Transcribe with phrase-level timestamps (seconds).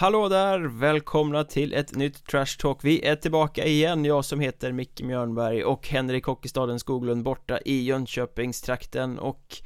[0.00, 0.80] Hallå där!
[0.80, 5.64] Välkomna till ett nytt Trash Talk Vi är tillbaka igen, jag som heter Micke Mjörnberg
[5.64, 9.56] och Henrik Hockeystaden Skoglund borta i Jönköpingstrakten och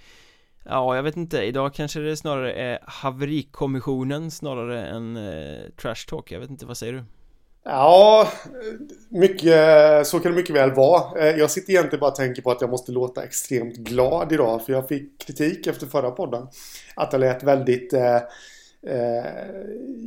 [0.65, 6.33] Ja, jag vet inte, idag kanske det snarare är haverikommissionen snarare än eh, Trash Talk,
[6.33, 7.05] jag vet inte, vad säger du?
[7.65, 8.29] Ja,
[9.09, 11.21] mycket, så kan det mycket väl vara.
[11.21, 14.65] Eh, jag sitter egentligen bara och tänker på att jag måste låta extremt glad idag.
[14.67, 16.49] För jag fick kritik efter förra podden.
[16.97, 18.19] Att jag lät väldigt eh,
[18.87, 19.25] eh,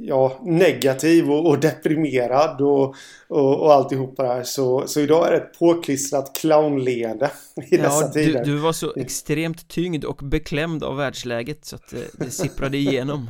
[0.03, 2.95] ja, negativ och, och deprimerad och,
[3.27, 4.43] och, och alltihopa där.
[4.43, 7.31] Så, så idag är det ett påklistrat clownleende
[7.71, 8.43] i dessa ja, tider.
[8.43, 12.77] Du, du var så extremt tyngd och beklämd av världsläget så att det, det sipprade
[12.77, 13.29] igenom.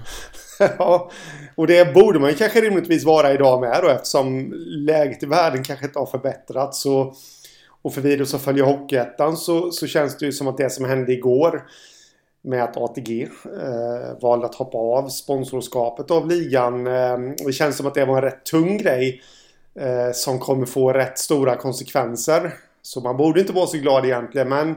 [0.77, 1.11] ja,
[1.55, 5.63] och det borde man ju kanske rimligtvis vara idag med då eftersom läget i världen
[5.63, 6.85] kanske inte har förbättrats.
[6.85, 7.15] Och,
[7.81, 10.85] och för vi som följer Hockeyettan så, så känns det ju som att det som
[10.85, 11.63] hände igår
[12.45, 16.87] med att ATG eh, valde att hoppa av sponsorskapet av ligan.
[16.87, 19.21] Eh, det känns som att det var en rätt tung grej
[19.79, 22.53] eh, som kommer få rätt stora konsekvenser.
[22.81, 24.75] Så man borde inte vara så glad egentligen men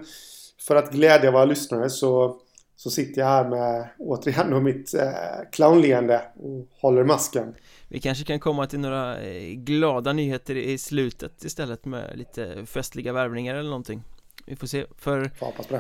[0.61, 2.37] för att glädja våra lyssnare så,
[2.77, 5.11] så sitter jag här med återigen mitt eh,
[5.53, 7.55] clownleende och håller masken.
[7.89, 13.13] Vi kanske kan komma till några eh, glada nyheter i slutet istället med lite festliga
[13.13, 14.03] värvningar eller någonting
[14.49, 15.31] vi får se, för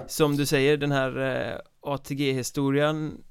[0.06, 1.58] som du säger den här eh,
[1.94, 3.25] ATG-historien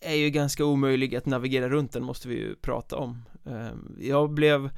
[0.00, 3.24] är ju ganska omöjlig att navigera runt, den måste vi ju prata om.
[3.44, 4.70] Ehm, jag blev,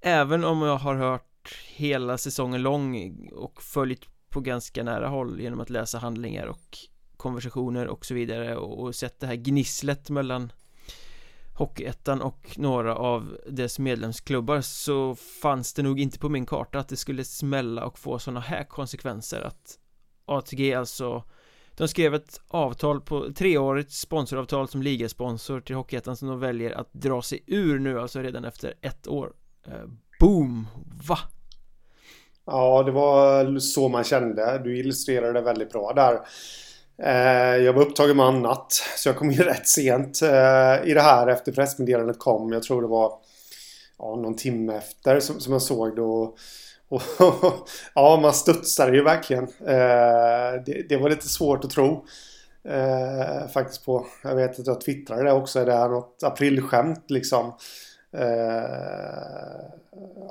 [0.00, 5.60] även om jag har hört hela säsongen lång och följt på ganska nära håll genom
[5.60, 6.78] att läsa handlingar och
[7.16, 10.52] konversationer och så vidare och, och sett det här gnisslet mellan
[11.54, 16.88] Hockeyettan och några av dess medlemsklubbar så fanns det nog inte på min karta att
[16.88, 19.78] det skulle smälla och få sådana här konsekvenser att
[20.24, 21.24] ATG alltså
[21.76, 26.92] de skrev ett avtal på treårigt sponsoravtal som ligasponsor till Hockeyettan som de väljer att
[26.92, 29.32] dra sig ur nu alltså redan efter ett år
[29.66, 29.72] eh,
[30.20, 30.66] Boom!
[31.08, 31.18] Va?
[32.46, 34.60] Ja, det var så man kände.
[34.64, 36.20] Du illustrerade det väldigt bra där.
[36.98, 38.72] Eh, jag var upptagen med annat.
[38.96, 42.52] Så jag kom in rätt sent eh, i det här efter pressmeddelandet kom.
[42.52, 43.12] Jag tror det var
[43.98, 46.32] ja, någon timme efter som, som jag såg det.
[46.88, 47.02] Och,
[47.94, 49.44] ja, man studsade ju verkligen.
[49.44, 52.04] Eh, det, det, var lite svårt att tro.
[52.68, 54.06] Eh, faktiskt på.
[54.22, 55.60] Jag vet att jag twittrade det också.
[55.60, 57.52] Är det här något aprilskämt liksom?
[58.16, 59.64] Eh,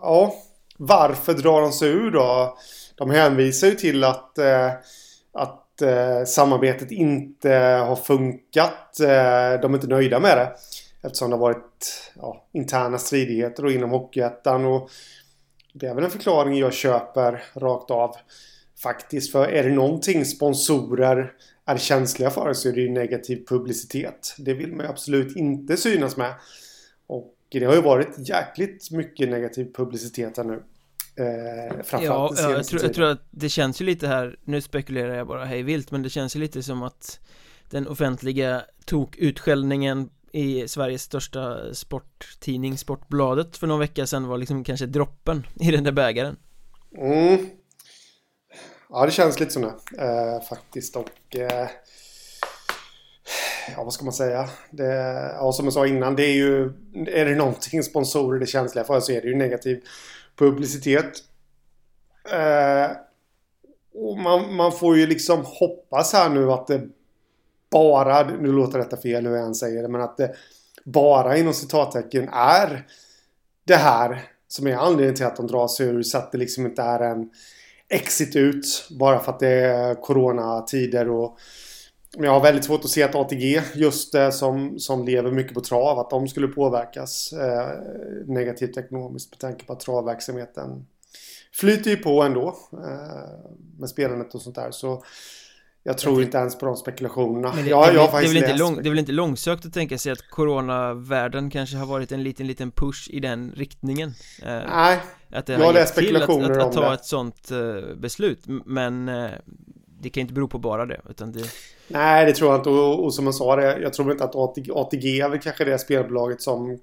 [0.01, 0.33] ja,
[0.77, 2.57] varför drar de sig ur då?
[2.95, 4.71] De hänvisar ju till att, eh,
[5.33, 7.49] att eh, samarbetet inte
[7.87, 8.99] har funkat.
[8.99, 10.51] Eh, de är inte nöjda med det.
[11.03, 14.65] Eftersom det har varit ja, interna stridigheter inom Hockeyettan.
[14.65, 14.89] Och
[15.73, 18.15] det är väl en förklaring jag köper rakt av.
[18.83, 19.31] Faktiskt.
[19.31, 21.31] För är det någonting sponsorer
[21.65, 24.35] är känsliga för så är det ju negativ publicitet.
[24.37, 26.33] Det vill man ju absolut inte synas med.
[27.07, 30.63] Och det har ju varit jäkligt mycket negativ publicitet här nu.
[31.15, 35.15] Eh, ja, ja jag, tror, jag tror att det känns ju lite här, nu spekulerar
[35.15, 37.19] jag bara hej vilt men det känns ju lite som att
[37.69, 44.85] den offentliga tokutskällningen i Sveriges största sporttidning Sportbladet för någon vecka sedan var liksom kanske
[44.85, 46.37] droppen i den där bägaren.
[46.97, 47.49] Mm.
[48.89, 51.67] Ja, det känns lite som det eh, faktiskt och eh,
[53.75, 54.49] ja, vad ska man säga?
[54.71, 54.93] Det,
[55.37, 56.65] ja, som jag sa innan, det är ju
[57.07, 59.83] är det någonting sponsorer är känsliga för så är det ju negativ
[60.35, 61.11] publicitet.
[62.31, 62.91] Eh,
[63.93, 66.87] och man, man får ju liksom hoppas här nu att det
[67.73, 70.35] bara, nu låter detta fel hur jag än säger det, men att det
[70.85, 72.87] bara inom citattecken är
[73.67, 76.65] det här som är anledningen till att de drar sig ur så att det liksom
[76.65, 77.29] inte är en
[77.89, 81.37] exit ut bara för att det är coronatider och
[82.17, 85.53] men jag har väldigt svårt att se att ATG, just det som, som lever mycket
[85.53, 87.69] på trav, att de skulle påverkas eh,
[88.25, 90.85] negativt ekonomiskt med tanke på att travverksamheten
[91.53, 93.49] flyter ju på ändå eh,
[93.79, 94.71] med spelandet och sånt där.
[94.71, 95.03] Så
[95.83, 97.53] jag tror inte ens på de spekulationerna.
[97.55, 99.65] Det, ja, det, jag det, det, är väl inte lång, det är väl inte långsökt
[99.65, 104.13] att tänka sig att coronavärlden kanske har varit en liten, liten push i den riktningen?
[104.45, 104.99] Eh, Nej,
[105.31, 106.93] att det jag har läst spekulationer att, att, att ta det.
[106.93, 109.29] ett sånt eh, beslut, men eh,
[110.01, 111.43] det kan inte bero på bara det, utan det
[111.87, 112.69] Nej, det tror jag inte.
[112.69, 115.65] Och, och som jag sa, det, jag tror inte att ATG, ATG är väl kanske
[115.65, 116.79] det spelbolaget som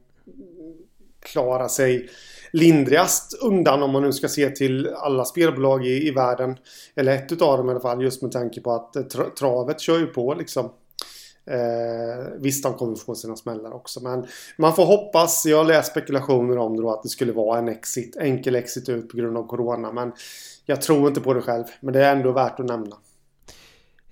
[1.21, 2.09] klarar sig
[2.53, 6.57] lindrigast undan om man nu ska se till alla spelbolag i, i världen.
[6.95, 8.03] Eller ett utav dem i alla fall.
[8.03, 10.71] Just med tanke på att eh, tra travet kör ju på liksom.
[11.47, 14.01] Eh, visst, de kommer få sina smällar också.
[14.03, 14.27] Men
[14.57, 15.47] man får hoppas.
[15.47, 18.89] Jag har läst spekulationer om det då, att det skulle vara en exit, enkel exit
[18.89, 19.93] ut på grund av Corona.
[19.93, 20.13] Men
[20.67, 21.65] jag tror inte på det själv.
[21.81, 22.97] Men det är ändå värt att nämna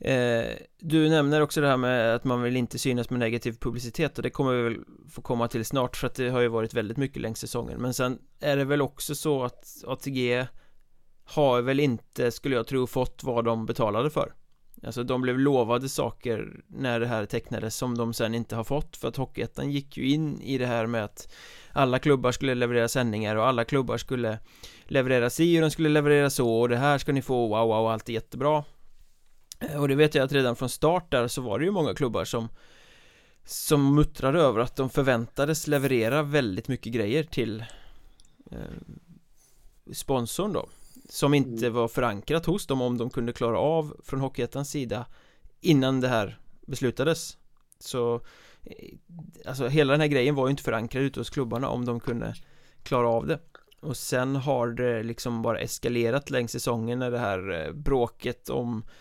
[0.00, 0.46] eh,
[0.78, 4.22] Du nämner också det här med att man vill inte synas med negativ publicitet och
[4.22, 4.76] det kommer vi väl
[5.10, 7.80] få komma till snart för att det har ju varit väldigt mycket längs säsongen.
[7.80, 10.46] Men sen är det väl också så att ATG
[11.24, 14.34] har väl inte, skulle jag tro, fått vad de betalade för.
[14.82, 18.96] Alltså de blev lovade saker när det här tecknades som de sen inte har fått
[18.96, 21.34] för att Hockeyettan gick ju in i det här med att
[21.72, 24.38] alla klubbar skulle leverera sändningar och alla klubbar skulle
[24.84, 27.86] leverera si och de skulle leverera så och det här ska ni få, wow, wow,
[27.86, 28.64] allt är jättebra
[29.78, 32.24] och det vet jag att redan från start där så var det ju många klubbar
[32.24, 32.48] som
[33.44, 37.64] som muttrade över att de förväntades leverera väldigt mycket grejer till
[38.50, 38.58] eh,
[39.92, 40.68] sponsorn då
[41.08, 41.72] som inte mm.
[41.72, 45.06] var förankrat hos dem om de kunde klara av från Hockeyettans sida
[45.60, 47.36] innan det här beslutades
[47.78, 48.14] så
[48.64, 48.94] eh,
[49.46, 52.34] alltså hela den här grejen var ju inte förankrad ute hos klubbarna om de kunde
[52.82, 53.38] klara av det
[53.80, 58.82] och sen har det liksom bara eskalerat längs säsongen när det här eh, bråket om
[58.86, 58.92] eh,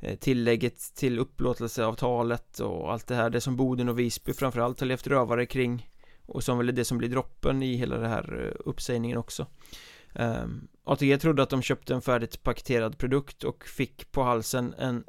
[0.00, 4.86] Eh, tillägget till upplåtelseavtalet och allt det här det som Boden och Visby framförallt har
[4.86, 5.90] levt rövare kring
[6.26, 9.46] och som väl är det som blir droppen i hela den här eh, uppsägningen också
[10.14, 14.74] ehm, um, ATG trodde att de köpte en färdigt paketerad produkt och fick på halsen
[14.78, 15.04] en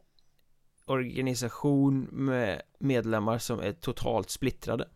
[0.86, 4.88] organisation med medlemmar som är totalt splittrade.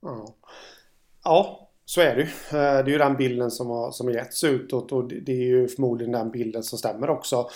[0.00, 0.36] Ja,
[1.24, 2.28] ja så är det ju.
[2.28, 5.46] Eh, det är ju den bilden som har, som har getts utåt och det är
[5.46, 7.48] ju förmodligen den bilden som stämmer också.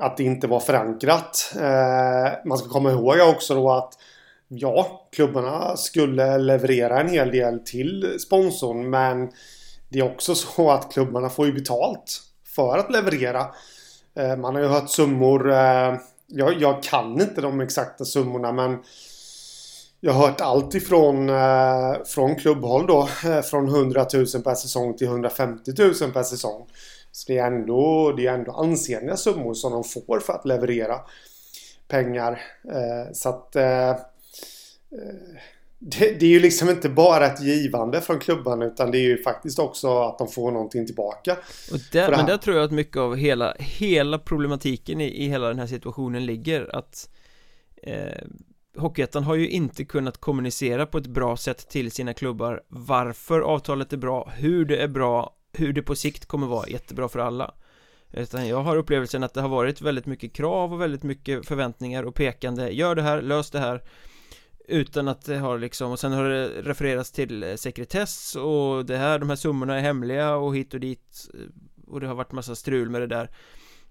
[0.00, 1.52] Att det inte var förankrat.
[1.56, 3.92] Eh, man ska komma ihåg också då att
[4.48, 9.30] ja, klubbarna skulle leverera en hel del till sponsorn men
[9.88, 13.46] det är också så att klubbarna får ju betalt för att leverera.
[14.14, 15.50] Eh, man har ju hört summor.
[15.52, 15.94] Eh,
[16.26, 18.78] jag, jag kan inte de exakta summorna men
[20.00, 24.96] jag har hört allt ifrån eh, från klubbhåll då eh, från 100 000 per säsong
[24.96, 26.66] till 150 000 per säsong.
[27.12, 31.00] Så det är ändå, det är ändå ansenliga summor som de får för att leverera
[31.88, 32.42] pengar.
[33.12, 33.56] Så att
[35.82, 39.22] det, det, är ju liksom inte bara ett givande från klubbarna utan det är ju
[39.22, 41.36] faktiskt också att de får någonting tillbaka.
[41.92, 45.58] Där, men där tror jag att mycket av hela, hela problematiken i, i hela den
[45.58, 47.08] här situationen ligger att
[47.82, 48.26] eh,
[48.76, 53.92] Hockeyettan har ju inte kunnat kommunicera på ett bra sätt till sina klubbar varför avtalet
[53.92, 57.54] är bra, hur det är bra, hur det på sikt kommer vara jättebra för alla.
[58.12, 62.02] Utan jag har upplevelsen att det har varit väldigt mycket krav och väldigt mycket förväntningar
[62.02, 62.70] och pekande.
[62.70, 63.82] Gör det här, lös det här.
[64.68, 68.96] Utan att det har liksom, och sen har det refererats till eh, sekretess och det
[68.96, 71.40] här, de här summorna är hemliga och hit och dit eh,
[71.86, 73.30] Och det har varit massa strul med det där.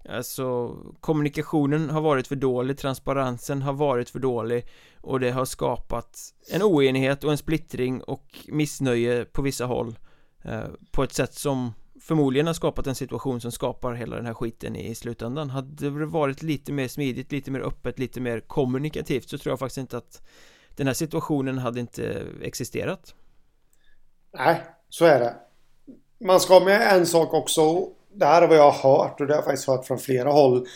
[0.08, 4.66] Alltså kommunikationen har varit för dålig, transparensen har varit för dålig
[5.00, 6.18] Och det har skapat
[6.50, 9.88] en oenighet och en splittring och missnöje på vissa håll.
[9.88, 10.09] eh,
[10.44, 14.34] Eh, på ett sätt som förmodligen har skapat en situation som skapar hela den här
[14.34, 19.28] skiten i slutändan Hade det varit lite mer smidigt, lite mer öppet, lite mer kommunikativt
[19.28, 20.22] så tror jag faktiskt inte att
[20.76, 23.14] den här situationen hade inte existerat.
[24.32, 25.34] Nej, så är det.
[26.24, 27.88] Man ska med en sak också.
[28.12, 30.30] Det här är vad jag har hört och det har jag faktiskt hört från flera
[30.30, 30.66] håll.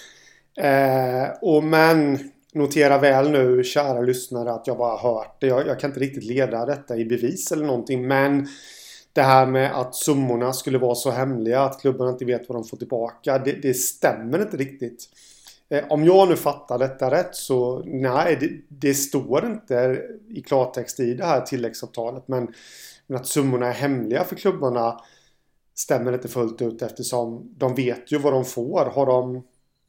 [0.56, 2.18] Eh, och men
[2.54, 5.46] notera väl nu kära lyssnare att jag bara hört det.
[5.46, 8.48] Jag, jag, kan inte riktigt leda detta i bevis eller någonting men
[9.14, 12.64] det här med att summorna skulle vara så hemliga att klubbarna inte vet vad de
[12.64, 13.38] får tillbaka.
[13.38, 15.08] Det, det stämmer inte riktigt.
[15.68, 21.00] Eh, om jag nu fattar detta rätt så nej, det, det, står inte i klartext
[21.00, 22.28] i det här tilläggsavtalet.
[22.28, 22.54] Men,
[23.06, 25.00] men att summorna är hemliga för klubbarna
[25.74, 28.90] stämmer inte fullt ut eftersom de vet ju vad de får.
[28.94, 29.42] Har de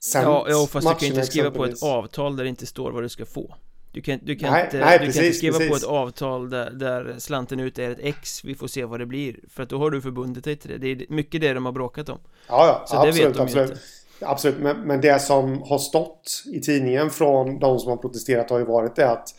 [0.04, 2.92] sänt Ja, ja fast du kan inte skriva på ett avtal där det inte står
[2.92, 3.56] vad du ska få.
[3.96, 5.70] Du kan, du kan, nej, inte, nej, du precis, kan inte skriva precis.
[5.70, 9.06] på ett avtal där, där slanten ut är ett X Vi får se vad det
[9.06, 11.66] blir För att då har du förbundit dig till det Det är mycket det de
[11.66, 13.70] har bråkat om Ja, ja, Så absolut, absolut.
[13.70, 13.82] Inte.
[14.22, 18.60] Absolut, men, men det som har stått i tidningen från de som har protesterat har
[18.60, 19.30] ju varit det att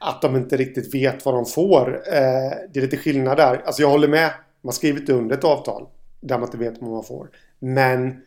[0.00, 2.02] att de inte riktigt vet vad de får.
[2.06, 3.62] Eh, det är lite skillnad där.
[3.66, 4.30] Alltså jag håller med.
[4.62, 5.86] Man har skrivit under ett avtal
[6.20, 7.30] där man inte vet vad man får.
[7.58, 8.22] Men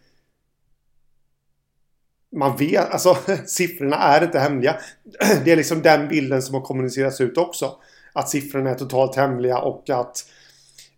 [2.31, 4.75] man vet, alltså siffrorna är inte hemliga.
[5.45, 7.75] Det är liksom den bilden som har kommunicerats ut också.
[8.13, 10.25] Att siffrorna är totalt hemliga och att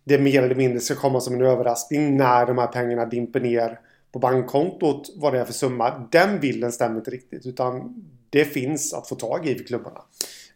[0.04, 3.78] det mer eller mindre ska komma som en överraskning när de här pengarna dimper ner
[4.12, 6.08] på bankkontot vad det är för summa.
[6.12, 7.94] Den bilden stämmer inte riktigt utan
[8.30, 10.00] det finns att få tag i för klubbarna.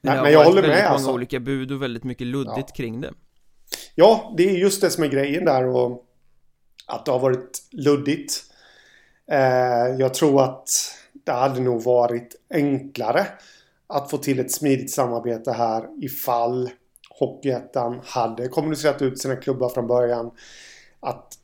[0.01, 0.71] Men, men, men jag håller med.
[0.71, 2.75] Det har varit många olika bud och väldigt mycket luddigt ja.
[2.75, 3.13] kring det.
[3.95, 6.05] Ja, det är just det som är grejen där och
[6.87, 8.45] att det har varit luddigt.
[9.31, 10.71] Eh, jag tror att
[11.25, 13.27] det hade nog varit enklare
[13.87, 16.71] att få till ett smidigt samarbete här ifall
[17.11, 20.31] Hockeyettan hade kommunicerat ut sina klubbar från början.
[21.01, 21.39] Att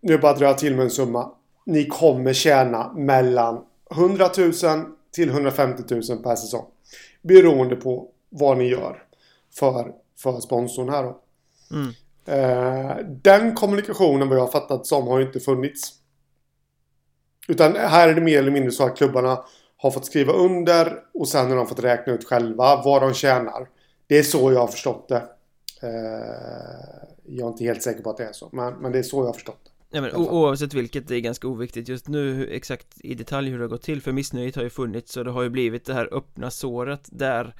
[0.00, 1.32] nu bara drar jag till med en summa
[1.66, 4.52] ni kommer tjäna mellan 100 000
[5.12, 6.64] till 150 000 per säsong.
[7.22, 9.02] Beroende på vad ni gör
[9.54, 11.20] för, för sponsorn här då.
[11.72, 11.92] Mm.
[12.26, 15.92] Eh, den kommunikationen vad jag har fattat som har inte funnits.
[17.48, 19.44] Utan här är det mer eller mindre så att klubbarna
[19.76, 23.68] har fått skriva under och sen har de fått räkna ut själva vad de tjänar.
[24.06, 25.22] Det är så jag har förstått det.
[25.82, 29.02] Eh, jag är inte helt säker på att det är så, men, men det är
[29.02, 29.70] så jag har förstått det.
[29.96, 33.64] Ja, men oavsett vilket, det är ganska oviktigt just nu exakt i detalj hur det
[33.64, 36.08] har gått till för missnöjet har ju funnits och det har ju blivit det här
[36.12, 37.54] öppna såret där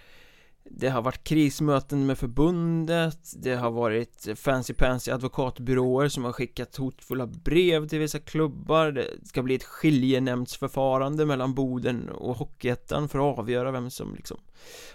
[0.70, 6.76] det har varit krismöten med förbundet Det har varit fancy pansy advokatbyråer som har skickat
[6.76, 8.92] hotfulla brev till vissa klubbar.
[8.92, 14.40] Det ska bli ett skiljenämndsförfarande mellan Boden och Hockeyettan för att avgöra vem som liksom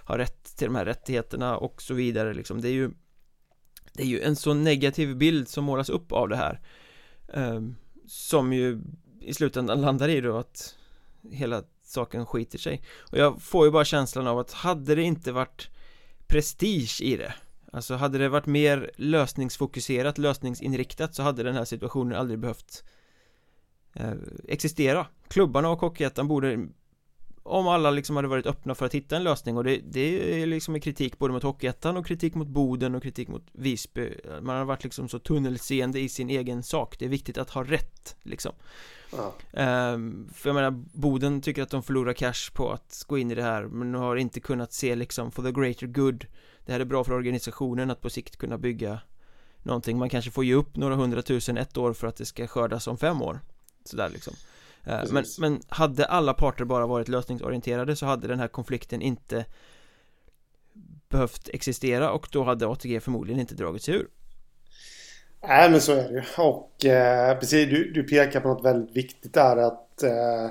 [0.03, 2.61] har rätt till de här rättigheterna och så vidare liksom.
[2.61, 2.91] Det är ju
[3.93, 6.61] Det är ju en så negativ bild som målas upp av det här
[7.33, 7.75] ehm,
[8.07, 8.81] Som ju
[9.21, 10.75] i slutändan landar i då att
[11.31, 12.81] hela saken skiter sig.
[13.11, 15.69] Och jag får ju bara känslan av att hade det inte varit
[16.27, 17.33] prestige i det
[17.73, 22.83] Alltså hade det varit mer lösningsfokuserat, lösningsinriktat så hade den här situationen aldrig behövt
[23.93, 24.13] eh,
[24.47, 25.07] existera.
[25.27, 26.67] Klubbarna och Hockeyettan borde
[27.43, 30.45] om alla liksom hade varit öppna för att hitta en lösning och det, det är
[30.45, 34.13] liksom en kritik både mot Hockeyettan och kritik mot Boden och kritik mot Visby.
[34.41, 36.99] Man har varit liksom så tunnelseende i sin egen sak.
[36.99, 38.51] Det är viktigt att ha rätt liksom.
[39.11, 39.33] Ja.
[39.93, 43.35] um, För jag menar Boden tycker att de förlorar cash på att gå in i
[43.35, 46.25] det här men har inte kunnat se liksom for the greater good.
[46.65, 48.99] Det här är bra för organisationen att på sikt kunna bygga
[49.63, 49.97] Någonting.
[49.97, 52.97] Man kanske får ge upp några hundratusen ett år för att det ska skördas om
[52.97, 53.39] fem år.
[53.85, 54.33] Sådär liksom
[54.85, 59.45] Eh, men, men hade alla parter bara varit lösningsorienterade så hade den här konflikten inte
[61.09, 64.07] behövt existera och då hade ATG förmodligen inte dragit sig ur.
[65.47, 68.95] Nej men så är det ju och eh, precis du, du pekar på något väldigt
[68.95, 70.49] viktigt där att eh,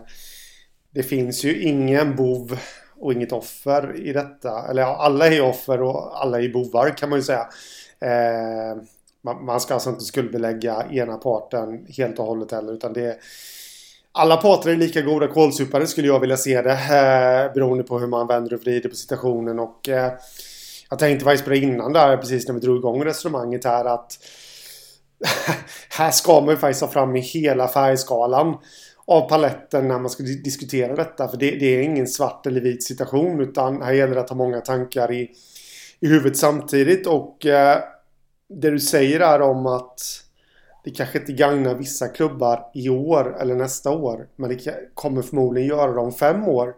[0.91, 2.59] det finns ju ingen bov
[2.97, 4.69] och inget offer i detta.
[4.71, 7.49] Eller ja, alla är offer och alla är bovar kan man ju säga.
[8.01, 8.83] Eh,
[9.23, 13.19] man, man, ska alltså inte skuldbelägga ena parten helt och hållet heller utan det
[14.13, 16.73] alla parter är lika goda kålsupare skulle jag vilja se det.
[16.73, 19.59] Eh, beroende på hur man vänder och vrider på situationen.
[19.59, 20.13] Och eh,
[20.91, 24.19] jag tänkte faktiskt på det innan där precis när vi drog igång resonemanget här att
[25.89, 28.57] här ska man ju faktiskt ha fram i hela färgskalan
[29.05, 31.29] av paletten när man ska diskutera detta.
[31.29, 34.37] För det, det, är ingen svart eller vit situation utan här gäller det att ha
[34.37, 35.31] många tankar i,
[36.01, 37.07] i huvudet samtidigt.
[37.07, 37.79] Och eh,
[38.49, 40.01] det du säger är om att
[40.85, 44.29] det kanske inte gagnar vissa klubbar i år eller nästa år.
[44.37, 46.75] Men det kommer förmodligen göra det om fem år.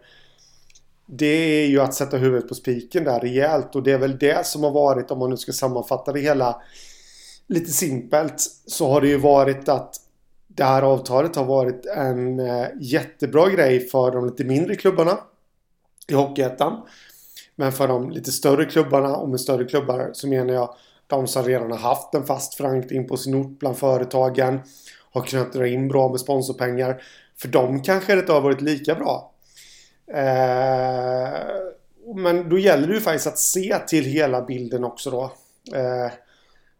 [1.06, 3.75] Det är ju att sätta huvudet på spiken där rejält.
[3.75, 6.62] Och det är väl det som har varit, om man nu ska sammanfatta det hela
[7.47, 8.40] lite simpelt.
[8.66, 9.97] Så har det ju varit att
[10.47, 15.18] det här avtalet har varit en eh, jättebra grej för de lite mindre klubbarna
[16.09, 16.82] i Hockeyettan.
[17.56, 20.75] Men för de lite större klubbarna och med större klubbar så menar jag
[21.12, 24.61] de som redan har haft en fast förankring på sin ort bland företagen
[25.12, 27.02] har kunnat dra in bra med sponsorpengar.
[27.37, 29.33] För dem kanske det inte har varit lika bra.
[30.07, 31.40] Eh,
[32.14, 35.23] men då gäller det ju faktiskt att se till hela bilden också då.
[35.78, 36.12] Eh,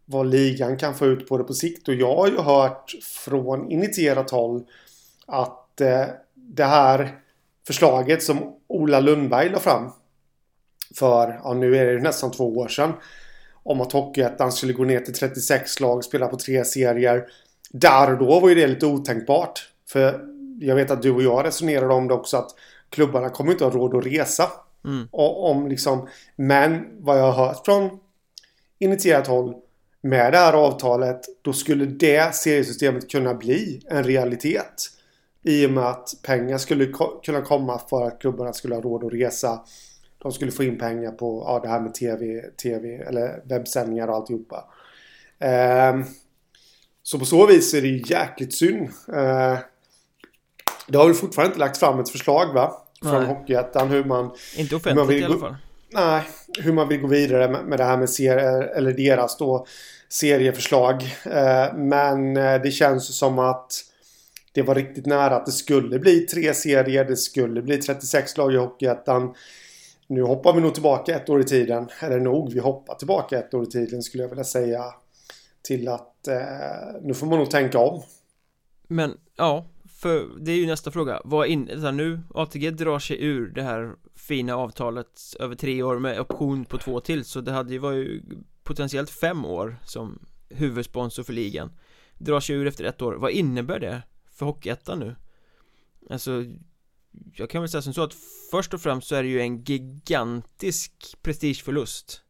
[0.05, 1.89] vad ligan kan få ut på det på sikt.
[1.89, 4.65] Och jag har ju hört från initierat håll
[5.27, 7.19] att eh, det här
[7.67, 9.91] förslaget som Ola Lundberg la fram
[10.95, 12.93] för, ja nu är det nästan två år sedan
[13.63, 17.25] om att Hockeyettan skulle gå ner till 36 lag, spela på tre serier.
[17.71, 19.69] Där och då var ju det lite otänkbart.
[19.89, 20.21] För
[20.61, 22.51] jag vet att du och jag resonerade om det också att
[22.91, 24.51] klubbarna kommer inte ha råd att resa.
[24.85, 25.09] Mm.
[25.11, 27.91] Och, om liksom, men vad jag har hört från
[28.79, 29.55] initierat håll
[30.01, 34.89] med det här avtalet då skulle det seriesystemet kunna bli en realitet.
[35.45, 36.93] I och med att pengar skulle
[37.25, 39.61] kunna komma för att klubbarna skulle ha råd att resa
[40.23, 44.15] de skulle få in pengar på ja, det här med tv, tv eller webbsändningar och
[44.15, 44.65] alltihopa.
[45.39, 46.01] Eh,
[47.03, 48.89] så på så vis är det ju jäkligt synd.
[49.09, 49.59] Eh,
[50.87, 52.73] det har väl fortfarande inte lagt fram ett förslag va?
[53.03, 54.31] Från Hockeyettan hur man...
[54.57, 55.57] Inte offentligt man i alla fall.
[55.89, 56.23] Nej,
[56.59, 59.67] hur man vill gå vidare med, med det här med serier, eller deras då
[60.09, 61.03] serieförslag.
[61.25, 63.85] Eh, men det känns som att
[64.53, 67.05] det var riktigt nära att det skulle bli tre serier.
[67.05, 69.35] Det skulle bli 36 lag i Hockeyettan.
[70.13, 71.89] Nu hoppar vi nog tillbaka ett år i tiden.
[72.01, 74.85] Eller nog, vi hoppar tillbaka ett år i tiden skulle jag vilja säga.
[75.63, 78.03] Till att eh, nu får man nog tänka om.
[78.89, 81.21] Men ja, för det är ju nästa fråga.
[81.25, 86.21] Vad in, nu, ATG drar sig ur det här fina avtalet över tre år med
[86.21, 87.25] option på två till.
[87.25, 88.23] Så det hade ju varit
[88.63, 91.73] potentiellt fem år som huvudsponsor för ligan.
[92.19, 93.13] Drar sig ur efter ett år.
[93.13, 94.03] Vad innebär det
[94.33, 95.15] för Hockeyettan nu?
[96.11, 96.45] Alltså
[97.13, 98.15] jag kan väl säga som så att
[98.51, 102.23] först och främst så är det ju en gigantisk prestigeförlust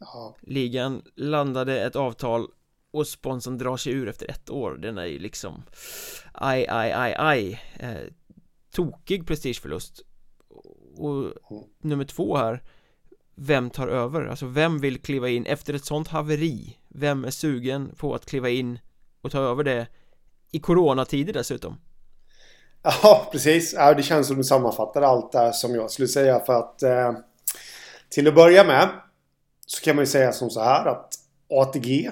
[0.00, 0.36] ja.
[0.40, 2.48] Ligan landade ett avtal
[2.90, 5.62] och sponsorn drar sig ur efter ett år Den är ju liksom
[6.32, 8.12] Aj, aj, aj, aj eh,
[8.70, 10.00] Tokig prestigeförlust
[10.96, 11.18] Och
[11.50, 11.64] mm.
[11.80, 12.62] nummer två här
[13.34, 14.26] Vem tar över?
[14.26, 16.78] Alltså vem vill kliva in efter ett sånt haveri?
[16.88, 18.78] Vem är sugen på att kliva in
[19.20, 19.86] och ta över det
[20.50, 21.76] i coronatider dessutom?
[22.82, 23.72] Ja, precis.
[23.72, 27.12] Ja, det känns som du sammanfattar allt där som jag skulle säga för att eh,
[28.08, 28.88] till att börja med
[29.66, 31.14] så kan man ju säga som så här att
[31.50, 32.10] ATG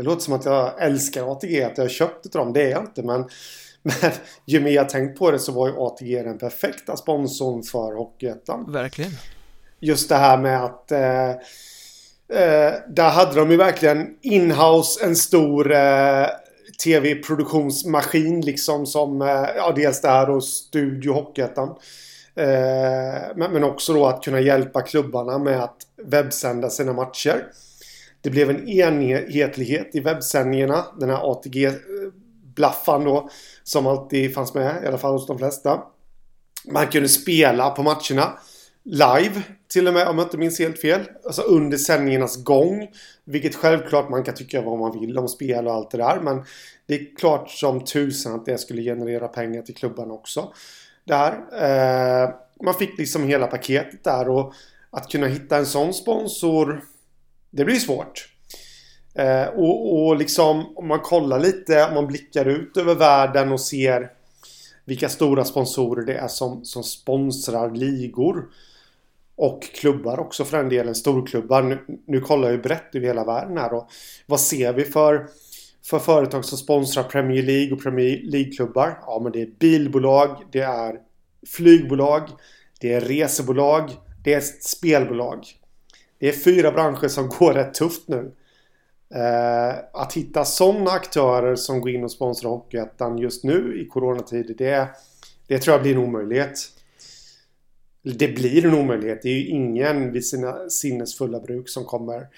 [0.00, 2.52] det låter som att jag älskar ATG, att jag har köpt utav dem.
[2.52, 3.20] Det är jag inte, men,
[3.82, 4.10] men
[4.46, 8.72] ju mer jag tänkt på det så var ju ATG den perfekta sponsorn för Hockeyettan.
[8.72, 9.12] Verkligen.
[9.80, 15.72] Just det här med att eh, eh, där hade de ju verkligen inhouse en stor
[15.72, 16.26] eh,
[16.84, 21.68] tv-produktionsmaskin liksom som, eh, ja dels det här och Studio Hockeyettan.
[22.34, 27.46] Eh, men, men också då att kunna hjälpa klubbarna med att webbsända sina matcher.
[28.20, 30.84] Det blev en enhetlighet i webbsändningarna.
[31.00, 33.30] Den här ATG-blaffan då.
[33.64, 35.82] Som alltid fanns med, i alla fall hos de flesta.
[36.64, 38.38] Man kunde spela på matcherna
[38.90, 41.00] live till och med om jag inte minns helt fel.
[41.24, 42.88] Alltså under sändningarnas gång.
[43.24, 46.20] Vilket självklart man kan tycka vad man vill om spel och allt det där.
[46.20, 46.44] Men
[46.86, 50.52] det är klart som tusan att det skulle generera pengar till klubban också.
[51.04, 51.32] Där.
[51.52, 52.30] Eh,
[52.64, 54.54] man fick liksom hela paketet där och
[54.90, 56.84] att kunna hitta en sån sponsor
[57.50, 58.28] det blir svårt.
[59.14, 63.60] Eh, och, och liksom om man kollar lite, om man blickar ut över världen och
[63.60, 64.10] ser
[64.84, 68.48] vilka stora sponsorer det är som, som sponsrar ligor.
[69.42, 71.62] Och klubbar också för den delen, storklubbar.
[71.62, 73.88] Nu, nu kollar jag ju brett över hela världen här och
[74.26, 75.26] vad ser vi för,
[75.86, 78.98] för företag som sponsrar Premier League och Premier League-klubbar?
[79.06, 80.96] Ja men det är bilbolag, det är
[81.46, 82.28] flygbolag,
[82.80, 83.90] det är resebolag,
[84.24, 85.44] det är spelbolag.
[86.18, 88.32] Det är fyra branscher som går rätt tufft nu.
[89.14, 94.54] Eh, att hitta sådana aktörer som går in och sponsrar Hockeyettan just nu i coronatider
[94.54, 94.88] det,
[95.46, 96.79] det tror jag blir en omöjlighet.
[98.02, 99.22] Det blir en omöjlighet.
[99.22, 102.28] Det är ju ingen vid sina sinnesfulla bruk som kommer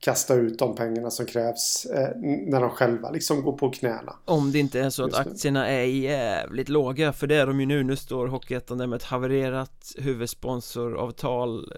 [0.00, 4.16] kasta ut de pengarna som krävs eh, när de själva liksom går på knäna.
[4.24, 7.66] Om det inte är så att aktierna är jävligt låga för det är de ju
[7.66, 7.82] nu.
[7.82, 11.72] Nu står Hockeyettan där med ett havererat huvudsponsoravtal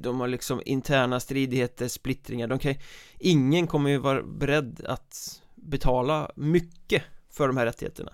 [0.00, 2.74] de har liksom interna stridigheter, splittringar de kan
[3.18, 8.12] Ingen kommer ju vara beredd att betala mycket för de här rättigheterna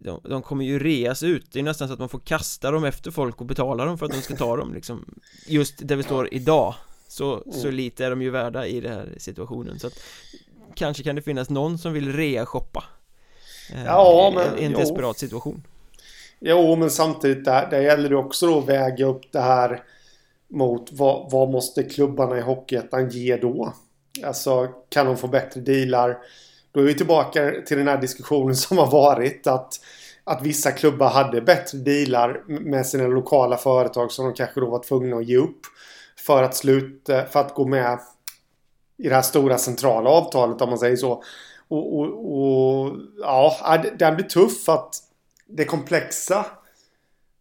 [0.00, 2.84] de, de kommer ju reas ut, det är nästan så att man får kasta dem
[2.84, 5.04] efter folk och betala dem för att de ska ta dem liksom
[5.46, 6.74] Just där vi står idag
[7.08, 7.74] Så, så mm.
[7.74, 10.00] lite är de ju värda i den här situationen så att
[10.74, 12.84] Kanske kan det finnas någon som vill rea-shoppa
[13.74, 15.62] eh, Ja men I en desperat situation
[16.40, 19.82] Jo men samtidigt där, där gäller det också då att väga upp det här
[20.48, 23.72] mot vad, vad måste klubbarna i Hockeyettan ge då?
[24.24, 26.18] Alltså kan de få bättre dealar?
[26.76, 29.80] Då är vi tillbaka till den här diskussionen som har varit att,
[30.24, 34.82] att vissa klubbar hade bättre dealar med sina lokala företag som de kanske då var
[34.82, 35.60] tvungna att ge upp
[36.18, 37.98] för att sluta, för att gå med
[38.98, 41.22] i det här stora centrala avtalet om man säger så.
[41.68, 44.94] Och, och, och ja, den blir tuff att
[45.46, 46.46] det komplexa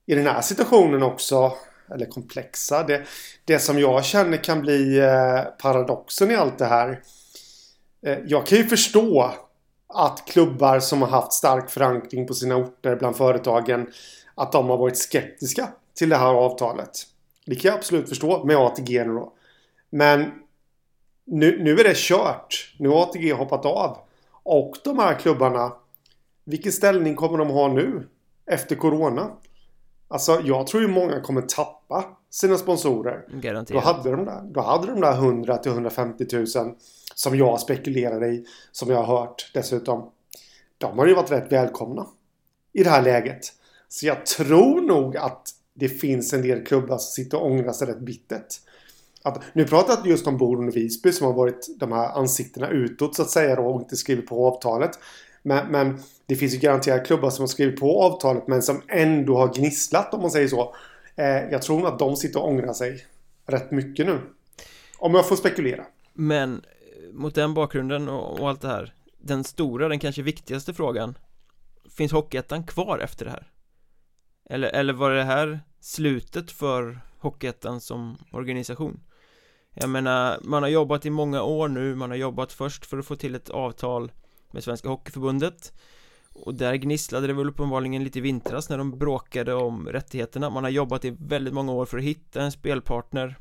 [0.06, 1.54] i den här situationen också
[1.93, 2.84] eller komplexa.
[2.84, 3.04] Det,
[3.45, 7.02] det som jag känner kan bli eh, paradoxen i allt det här.
[8.06, 9.32] Eh, jag kan ju förstå
[9.88, 13.88] att klubbar som har haft stark förankring på sina orter bland företagen
[14.36, 16.89] att de har varit skeptiska till det här avtalet.
[17.46, 19.34] Det kan jag absolut förstå med ATG nu då.
[19.89, 20.32] Men
[21.26, 22.74] nu, nu är det kört.
[22.80, 23.98] Nu har ATG hoppat av.
[24.44, 25.74] Och de här klubbarna,
[26.44, 28.08] vilken ställning kommer de ha nu?
[28.46, 29.32] Efter Corona?
[30.08, 33.26] Alltså jag tror ju många kommer tappa sina sponsorer.
[33.30, 33.84] Garanterat.
[33.84, 36.48] Då hade de där, då hade de där 100 till 150 000
[37.15, 40.12] som jag spekulerar i, som jag har hört dessutom.
[40.78, 42.08] De har ju varit rätt välkomna
[42.73, 43.54] i det här läget.
[43.88, 47.88] Så jag tror nog att det finns en del klubbar som sitter och ångrar sig
[47.88, 48.47] rätt bittert.
[49.23, 52.69] Att, nu pratar jag just om Boden och Visby som har varit de här ansiktena
[52.69, 54.91] utåt så att säga då och inte skrivit på avtalet.
[55.43, 59.38] Men, men det finns ju garanterat klubbar som har skrivit på avtalet men som ändå
[59.38, 60.75] har gnisslat om man säger så.
[61.15, 63.06] Eh, jag tror att de sitter och ångrar sig
[63.45, 64.19] rätt mycket nu.
[64.97, 65.86] Om jag får spekulera.
[66.13, 66.62] Men
[67.15, 71.17] mot den bakgrunden och, och allt det här Den stora, den kanske viktigaste frågan
[71.89, 73.51] Finns Hockeyettan kvar efter det här?
[74.49, 78.99] Eller, eller var det här slutet för Hockeyettan som organisation?
[79.73, 83.06] Jag menar, man har jobbat i många år nu, man har jobbat först för att
[83.06, 84.12] få till ett avtal
[84.51, 85.73] med Svenska Hockeyförbundet
[86.34, 90.63] och där gnisslade det väl uppenbarligen lite i vintras när de bråkade om rättigheterna Man
[90.63, 93.36] har jobbat i väldigt många år för att hitta en spelpartner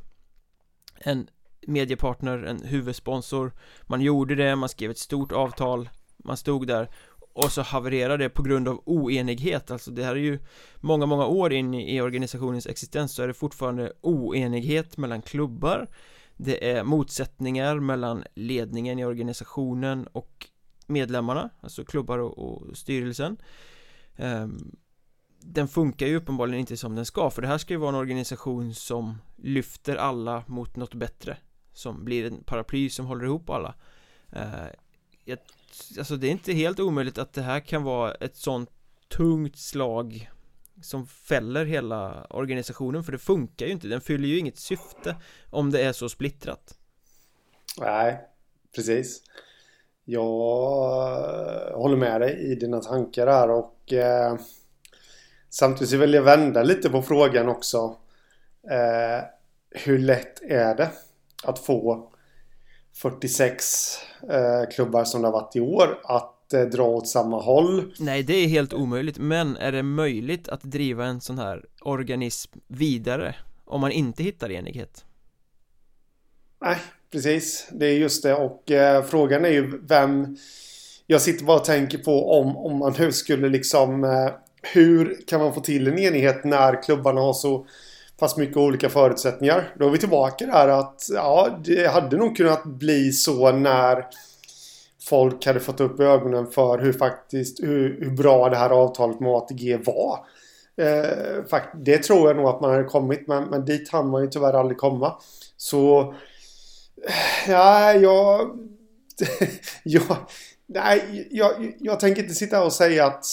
[0.95, 1.29] En
[1.67, 3.53] mediepartner, en huvudsponsor.
[3.83, 5.89] Man gjorde det, man skrev ett stort avtal
[6.25, 6.89] Man stod där
[7.35, 9.71] och så havererade det på grund av oenighet.
[9.71, 10.39] Alltså det här är ju
[10.81, 15.89] många, många år in i organisationens existens så är det fortfarande oenighet mellan klubbar.
[16.37, 20.47] Det är motsättningar mellan ledningen i organisationen och
[20.87, 23.37] medlemmarna, alltså klubbar och, och styrelsen.
[24.17, 24.77] Um,
[25.41, 27.95] Den funkar ju uppenbarligen inte som den ska för det här ska ju vara en
[27.95, 31.37] organisation som lyfter alla mot något bättre.
[31.75, 33.75] Som blir en paraply som håller ihop alla.
[34.33, 34.67] Eh,
[35.25, 35.39] jag,
[35.99, 38.71] Alltså det är inte helt omöjligt att det här kan vara ett sånt
[39.09, 40.31] tungt slag
[40.83, 45.17] som fäller hela organisationen för det funkar ju inte, den fyller ju inget syfte
[45.51, 46.79] om det är så splittrat.
[47.81, 48.21] Nej,
[48.75, 49.23] precis.
[50.05, 50.23] Jag
[51.71, 54.37] eh, håller med dig i dina tankar här och eh,
[55.49, 57.97] samtidigt vill jag vända lite på frågan också.
[58.71, 59.25] Eh,
[59.71, 60.91] hur lätt är det?
[61.45, 62.11] Att få
[62.95, 63.99] 46
[64.31, 67.95] eh, klubbar som det har varit i år att eh, dra åt samma håll?
[67.99, 72.59] Nej, det är helt omöjligt, men är det möjligt att driva en sån här organism
[72.67, 75.05] vidare om man inte hittar enighet?
[76.61, 76.79] Nej,
[77.15, 80.37] Precis, det är just det och eh, frågan är ju vem
[81.07, 84.31] Jag sitter bara och tänker på om, om man nu skulle liksom eh,
[84.63, 87.67] Hur kan man få till en enighet när klubbarna har så
[88.21, 89.75] Fast mycket olika förutsättningar.
[89.79, 94.07] Då är vi tillbaka där att ja, det hade nog kunnat bli så när
[95.09, 99.31] folk hade fått upp ögonen för hur faktiskt hur, hur bra det här avtalet med
[99.31, 100.19] ATG var.
[100.77, 104.29] Eh, det tror jag nog att man hade kommit men, men dit hann man ju
[104.29, 105.15] tyvärr aldrig komma.
[105.57, 106.01] Så
[107.07, 108.51] eh, Ja, jag...
[109.83, 110.17] jag
[110.67, 113.25] nej, jag, jag tänker inte sitta och säga att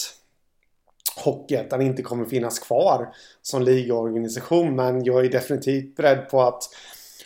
[1.16, 4.76] Hockeyettan inte kommer finnas kvar som ligaorganisation.
[4.76, 6.62] Men jag är definitivt beredd på att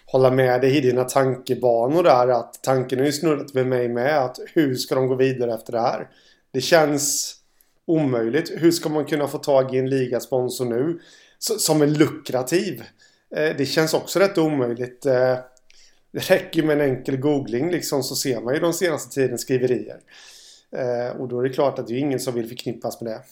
[0.07, 2.29] hålla med dig i dina tankebanor där.
[2.29, 4.19] Att tanken har ju snurrat med mig med.
[4.25, 6.09] Att hur ska de gå vidare efter det här?
[6.53, 7.37] Det känns
[7.87, 8.53] omöjligt.
[8.57, 11.01] Hur ska man kunna få tag i en ligasponsor nu?
[11.39, 12.83] Som är lukrativ.
[13.37, 15.07] Eh, det känns också rätt omöjligt.
[15.07, 15.37] Eh,
[16.13, 20.01] det räcker med en enkel googling liksom så ser man ju de senaste tidens skriverier.
[20.77, 23.23] Eh, och då är det klart att det är ingen som vill förknippas med det.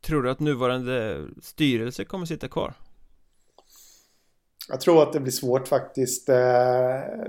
[0.00, 2.74] Tror du att nuvarande styrelse kommer sitta kvar?
[4.68, 6.28] Jag tror att det blir svårt faktiskt.
[6.28, 6.36] Eh,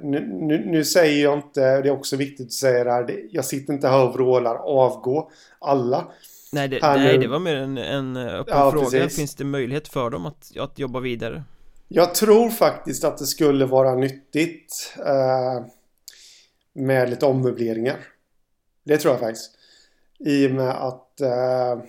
[0.02, 3.46] nu, nu, nu, säger jag inte, det är också viktigt att säga det här, jag
[3.46, 6.12] sitter inte här och vrålar avgå alla.
[6.52, 8.90] Nej, det, nej, det var mer en, en öppen ja, fråga.
[8.90, 9.16] Precis.
[9.16, 11.44] Finns det möjlighet för dem att, att jobba vidare?
[11.88, 15.66] Jag tror faktiskt att det skulle vara nyttigt eh,
[16.74, 17.98] med lite ommöbleringar.
[18.84, 19.52] Det tror jag faktiskt.
[20.20, 21.80] I och med att eh, eh,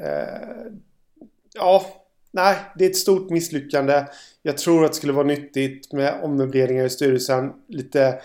[0.00, 0.72] Eh,
[1.54, 1.86] ja,
[2.30, 4.04] nej, det är ett stort misslyckande.
[4.42, 7.52] Jag tror att det skulle vara nyttigt med ommöbleringar i styrelsen.
[7.68, 8.20] Lite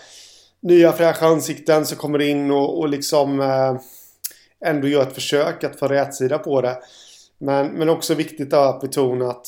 [0.60, 3.76] nya fräscha ansikten som kommer in och, och liksom eh,
[4.64, 6.78] ändå gör ett försök att få rätsida på det.
[7.38, 9.46] Men, men också viktigt att betona att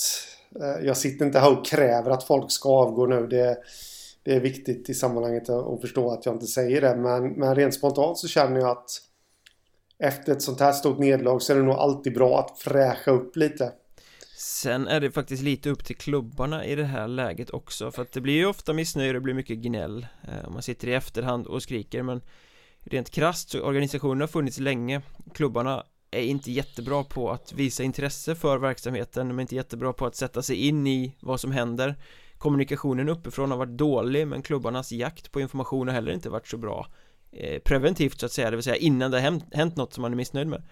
[0.60, 3.26] Eh, jag sitter inte här och kräver att folk ska avgå nu.
[3.26, 3.58] Det,
[4.22, 6.96] det är viktigt i sammanhanget att förstå att jag inte säger det.
[6.96, 8.90] Men, men rent spontant så känner jag att
[9.98, 13.36] efter ett sånt här stort nederlag så är det nog alltid bra att fräscha upp
[13.36, 13.72] lite.
[14.36, 18.12] Sen är det faktiskt lite upp till klubbarna i det här läget också för att
[18.12, 21.46] det blir ju ofta missnöje och det blir mycket gnäll eh, Man sitter i efterhand
[21.46, 22.20] och skriker men
[22.86, 25.02] Rent krasst så organisationen har funnits länge.
[25.34, 30.06] Klubbarna är inte jättebra på att visa intresse för verksamheten De är inte jättebra på
[30.06, 31.94] att sätta sig in i vad som händer.
[32.38, 36.56] Kommunikationen uppifrån har varit dålig men klubbarnas jakt på information har heller inte varit så
[36.56, 36.86] bra.
[37.36, 40.12] Eh, preventivt så att säga, det vill säga innan det har hänt, något som man
[40.12, 40.62] är missnöjd med.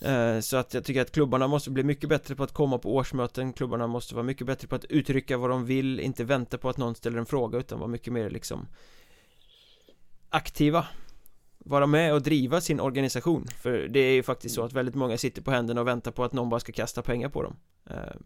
[0.00, 2.94] Eh, så att jag tycker att klubbarna måste bli mycket bättre på att komma på
[2.94, 3.52] årsmöten.
[3.52, 6.76] Klubbarna måste vara mycket bättre på att uttrycka vad de vill Inte vänta på att
[6.76, 8.68] någon ställer en fråga utan vara mycket mer liksom
[10.30, 10.86] Aktiva.
[11.58, 13.46] Vara med och driva sin organisation.
[13.62, 16.24] För det är ju faktiskt så att väldigt många sitter på händerna och väntar på
[16.24, 17.56] att någon bara ska kasta pengar på dem.
[17.90, 18.16] Eh,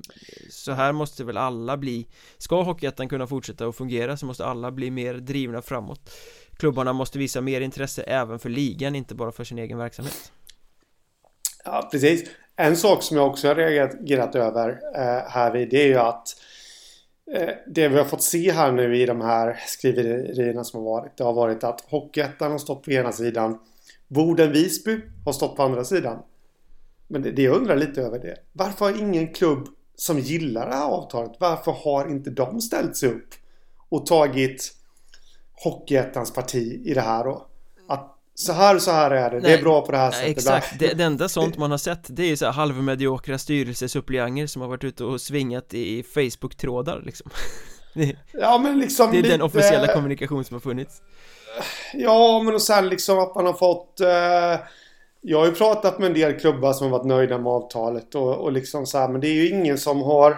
[0.50, 2.06] så här måste väl alla bli
[2.38, 6.10] Ska Hockeyettan kunna fortsätta att fungera så måste alla bli mer drivna framåt.
[6.58, 10.32] Klubbarna måste visa mer intresse även för ligan, inte bara för sin egen verksamhet
[11.64, 15.86] Ja, precis En sak som jag också har reagerat över eh, här vid det är
[15.86, 16.34] ju att
[17.34, 21.16] Eh, det vi har fått se här nu i de här skriverierna som har varit.
[21.16, 23.58] Det har varit att Hockeyettan har stått på ena sidan.
[24.08, 26.22] Boden Visby har stått på andra sidan.
[27.08, 28.36] Men det, det jag undrar lite över det.
[28.52, 31.32] Varför har ingen klubb som gillar det här avtalet.
[31.38, 33.34] Varför har inte de ställt sig upp
[33.88, 34.74] och tagit
[35.64, 37.46] Hockeyettans parti i det här då?
[37.88, 40.28] Att så här så här är det, Nej, det är bra på det här sättet
[40.28, 44.46] Exakt, det, det enda sånt man har sett det är ju så här halvmediokra styrelsesuppleanter
[44.46, 47.30] som har varit ute och svingat i Facebook-trådar liksom.
[47.94, 49.34] Det, Ja men liksom Det är lite...
[49.34, 51.02] den officiella kommunikation som har funnits.
[51.94, 54.66] Ja men och sen liksom att man har fått eh...
[55.20, 58.34] Jag har ju pratat med en del klubbar som har varit nöjda med avtalet och,
[58.36, 60.36] och liksom så här, men det är ju ingen som har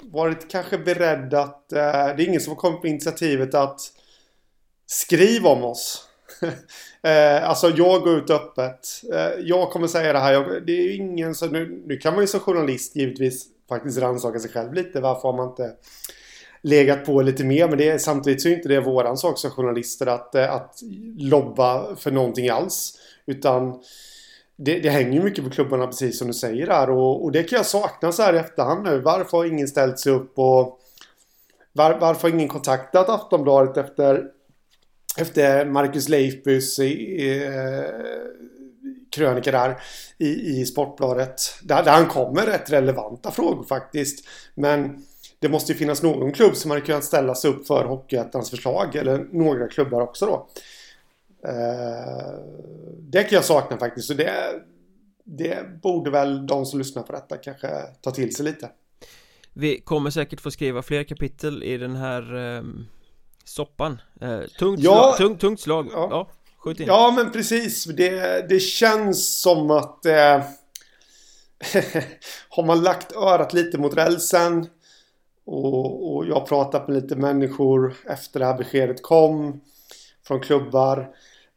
[0.00, 1.72] varit kanske beredd att...
[1.72, 1.78] Eh,
[2.16, 3.80] det är ingen som har kommit på initiativet att
[4.86, 6.08] Skriv om oss.
[7.02, 9.02] eh, alltså jag går ut öppet.
[9.12, 10.32] Eh, jag kommer säga det här.
[10.32, 11.48] Jag, det är ju ingen som...
[11.48, 15.00] Nu, nu kan man ju som journalist givetvis faktiskt rannsaka sig själv lite.
[15.00, 15.72] Varför har man inte
[16.62, 17.68] legat på lite mer.
[17.68, 20.80] Men det är, samtidigt så är inte det våran sak som journalister att, eh, att
[21.18, 22.98] lobba för någonting alls.
[23.26, 23.82] Utan
[24.56, 26.90] det, det hänger mycket på klubbarna precis som du säger där.
[26.90, 28.98] Och, och det kan jag sakna så här i efterhand nu.
[28.98, 30.80] Varför har ingen ställt sig upp och
[31.72, 34.24] var, varför har ingen kontaktat Aftonbladet efter,
[35.18, 37.84] efter Marcus Leifbys eh,
[39.10, 39.80] krönika där
[40.18, 41.40] i, i Sportbladet.
[41.62, 44.28] Där, där han kommer rätt relevanta frågor faktiskt.
[44.54, 45.04] Men
[45.38, 48.96] det måste ju finnas någon klubb som hade kunnat ställa sig upp för Hockeyettans förslag.
[48.96, 50.48] Eller några klubbar också då.
[51.48, 52.34] Eh,
[52.98, 54.06] det kan jag sakna faktiskt.
[54.06, 54.32] Så det,
[55.24, 57.68] det borde väl de som lyssnar på detta kanske
[58.00, 58.70] ta till sig lite.
[59.52, 62.62] Vi kommer säkert få skriva fler kapitel i den här eh,
[63.48, 64.00] soppan.
[64.20, 65.88] Eh, tungt, ja, slag, tungt, tungt slag.
[65.92, 66.08] Ja.
[66.10, 66.28] ja.
[66.58, 66.86] Skjut in.
[66.86, 67.84] Ja, men precis.
[67.84, 70.14] Det, det känns som att eh,
[72.48, 74.66] har man lagt örat lite mot rälsen
[75.46, 79.60] och, och jag har pratat med lite människor efter det här beskedet kom
[80.26, 81.08] från klubbar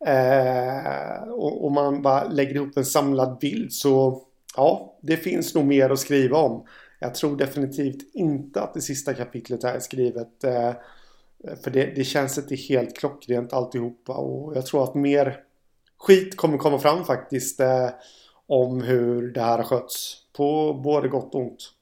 [0.05, 4.21] eh, och, och, man bara lägger ihop en samlad bild så
[4.55, 6.65] ja, det finns nog mer att skriva om.
[6.99, 10.71] Jag tror definitivt inte att det sista kapitlet är skrivet eh,
[11.63, 15.37] för det, det känns inte helt klockrent alltihopa och jag tror att mer
[15.97, 17.89] skit kommer komma fram faktiskt eh,
[18.47, 21.73] om hur det här har skötts på både gott och ont.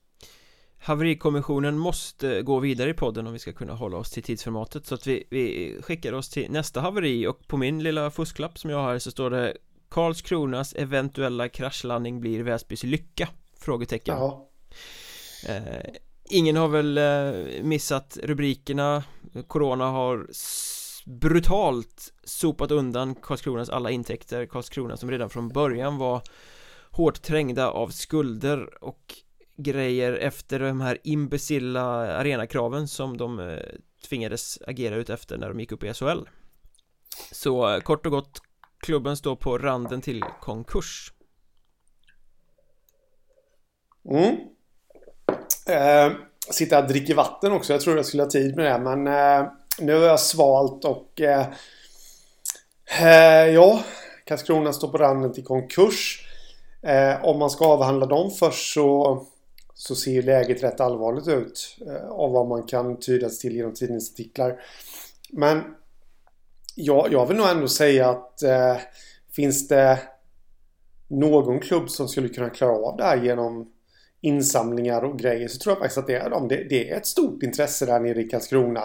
[0.79, 4.95] Haverikommissionen måste gå vidare i podden om vi ska kunna hålla oss till tidsformatet så
[4.95, 8.77] att vi, vi skickar oss till nästa haveri och på min lilla fusklapp som jag
[8.77, 9.57] har så står det
[9.89, 13.29] Karlskronas eventuella kraschlandning blir Väsbys lycka?
[13.59, 14.49] Frågetecken ja.
[15.47, 15.93] eh,
[16.29, 19.03] Ingen har väl eh, missat rubrikerna.
[19.47, 20.27] Corona har
[21.05, 24.45] brutalt sopat undan Karlskronas alla intäkter.
[24.45, 26.21] Karlskrona som redan från början var
[26.91, 29.15] hårt trängda av skulder och
[29.57, 31.83] grejer efter de här imbecilla
[32.17, 33.59] arenakraven som de eh,
[34.09, 36.19] tvingades agera ut efter när de gick upp i SHL
[37.31, 38.41] Så eh, kort och gott
[38.79, 41.13] klubben står på randen till konkurs.
[44.11, 44.56] Mm
[45.69, 46.11] eh,
[46.49, 49.51] Sitta och dricka vatten också, jag tror jag skulle ha tid med det men eh,
[49.79, 51.45] nu har jag svalt och eh,
[53.01, 53.83] eh ja
[54.25, 56.27] Karlskrona står på randen till konkurs
[56.81, 59.25] eh, Om man ska avhandla dem först så
[59.77, 64.59] så ser läget rätt allvarligt ut eh, av vad man kan tydas till genom tidningsartiklar.
[65.29, 65.63] Men
[66.75, 68.77] ja, jag vill nog ändå säga att eh,
[69.31, 69.99] finns det
[71.07, 73.71] någon klubb som skulle kunna klara av det här genom
[74.27, 76.47] insamlingar och grejer så tror jag faktiskt att det är de.
[76.47, 78.83] Det, det är ett stort intresse där nere i Karlskrona.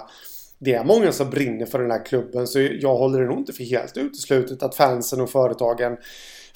[0.59, 3.53] Det är många som brinner för den här klubben så jag håller det nog inte
[3.53, 5.97] för helt uteslutet att fansen och företagen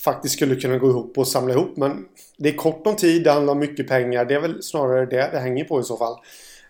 [0.05, 1.77] faktiskt skulle kunna gå ihop och samla ihop.
[1.77, 2.05] Men
[2.39, 4.25] det är kort om tid, det handlar om mycket pengar.
[4.25, 6.17] Det är väl snarare det det hänger på i så fall.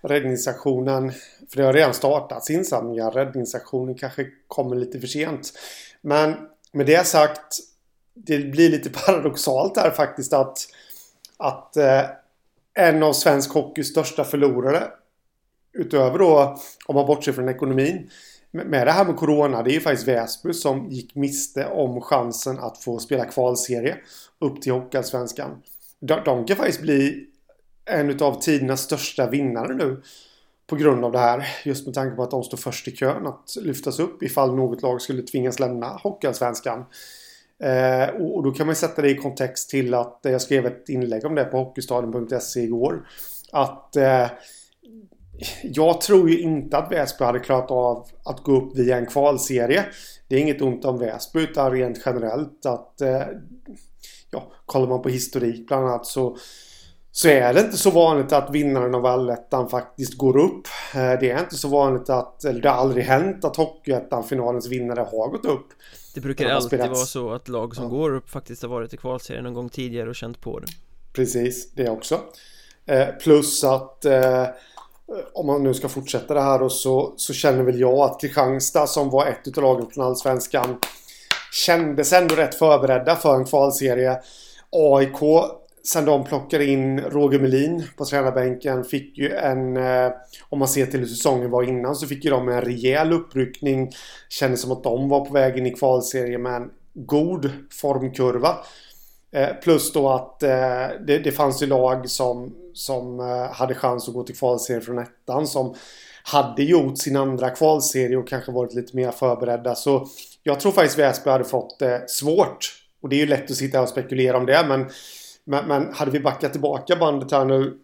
[0.03, 1.13] Räddningsaktionen,
[1.51, 3.11] för det har redan startats insamlingar.
[3.11, 5.53] Räddningsaktionen kanske kommer lite för sent.
[6.01, 6.35] Men
[6.73, 7.59] med det sagt,
[8.15, 10.59] det blir lite paradoxalt här faktiskt att,
[11.37, 12.03] att eh,
[12.75, 14.83] en av svensk hockeys största förlorare
[15.73, 18.11] utöver då om man bortser från ekonomin
[18.51, 22.59] med det här med Corona, det är ju faktiskt Väsby som gick miste om chansen
[22.59, 23.97] att få spela kvalserie
[24.39, 25.63] upp till Hockeyallsvenskan.
[26.01, 27.27] De, de kan faktiskt bli
[27.85, 30.03] en av tidernas största vinnare nu
[30.67, 31.49] på grund av det här.
[31.65, 34.83] Just med tanke på att de står först i kön att lyftas upp ifall något
[34.83, 36.85] lag skulle tvingas lämna Hockeyallsvenskan.
[37.63, 40.67] Eh, och, och då kan man sätta det i kontext till att eh, jag skrev
[40.67, 43.09] ett inlägg om det på Hockeystaden.se igår.
[43.53, 44.27] Att eh,
[45.63, 49.85] jag tror ju inte att Väsby hade klarat av att gå upp via en kvalserie.
[50.29, 53.23] Det är inget ont om Väsby utan rent generellt att eh,
[54.31, 56.37] ja, kollar man på historik bland annat så
[57.17, 60.67] så är det inte så vanligt att vinnaren av allettan faktiskt går upp.
[60.95, 65.01] Eh, det är inte så vanligt att, eller det har aldrig hänt att Hockeyettan-finalens vinnare
[65.01, 65.67] har gått upp.
[66.15, 66.91] Det brukar alltid spelats.
[66.91, 67.91] vara så att lag som ja.
[67.91, 70.67] går upp faktiskt har varit i kvalserien någon gång tidigare och känt på det.
[71.13, 72.21] Precis, det också.
[72.87, 74.05] Eh, plus att
[75.09, 78.21] Eh, om man nu ska fortsätta det här och så, så känner väl jag att
[78.21, 80.79] Kristianstad som var ett utav lagen från Allsvenskan
[81.53, 84.21] kändes ändå rätt förberedda för en kvalserie.
[84.71, 85.23] AIK
[85.87, 90.13] Sen de plockade in Roger Melin på tränarbänken fick ju en, eh,
[90.49, 93.91] om man ser till hur säsongen var innan, så fick ju de en rejäl uppryckning.
[94.29, 98.57] Kändes som att de var på väg in i kvalserien med en god formkurva.
[99.33, 100.51] Eh, plus då att eh,
[101.07, 103.19] det, det fanns ju lag som, som
[103.53, 105.75] hade chans att gå till kvalserien från ettan som
[106.23, 109.75] hade gjort sin andra kvalserie och kanske varit lite mer förberedda.
[109.75, 110.07] Så
[110.43, 112.73] jag tror faktiskt Väsby hade fått det svårt.
[113.03, 114.87] Och det är ju lätt att sitta och spekulera om det men
[115.47, 117.79] men, men hade vi backat tillbaka bandet här nu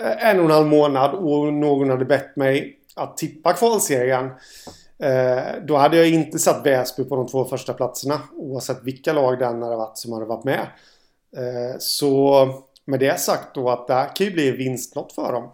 [0.00, 4.30] eh, en och en halv månad och någon hade bett mig att tippa kvalserien.
[4.98, 9.38] Eh, då hade jag inte satt Väsby på de två första platserna oavsett vilka lag
[9.38, 10.66] den hade varit som hade varit med.
[11.36, 12.48] Eh, så
[12.84, 15.50] med det sagt då att det här kan ju bli vinstlott för dem.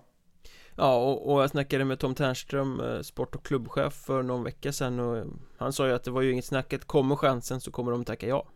[0.76, 5.00] Ja, och, och jag snackade med Tom Ternström, sport och klubbchef för någon vecka sedan
[5.00, 5.24] och
[5.58, 8.04] han sa ju att det var ju inget snack att kommer chansen så kommer de
[8.04, 8.46] tacka ja.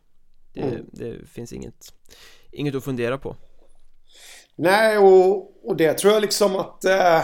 [0.55, 0.87] Det, mm.
[0.93, 1.93] det finns inget
[2.55, 3.37] inget att fundera på.
[4.57, 7.23] Nej, och, och det tror jag liksom att, eh,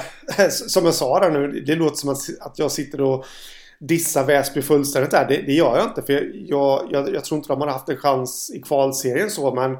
[0.48, 3.24] som jag sa där nu, det låter som att, att jag sitter och
[3.78, 5.28] dissar Väsby fullständigt där.
[5.28, 7.96] Det, det gör jag inte, för jag, jag, jag, tror inte de har haft en
[7.96, 9.78] chans i kvalserien så, men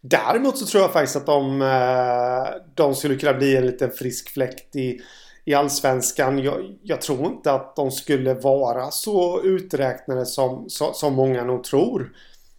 [0.00, 4.28] däremot så tror jag faktiskt att de, eh, de skulle kunna bli en liten frisk
[4.28, 5.00] fläkt i,
[5.44, 6.38] i allsvenskan.
[6.38, 11.64] Jag, jag, tror inte att de skulle vara så uträknade som, som, som många nog
[11.64, 12.12] tror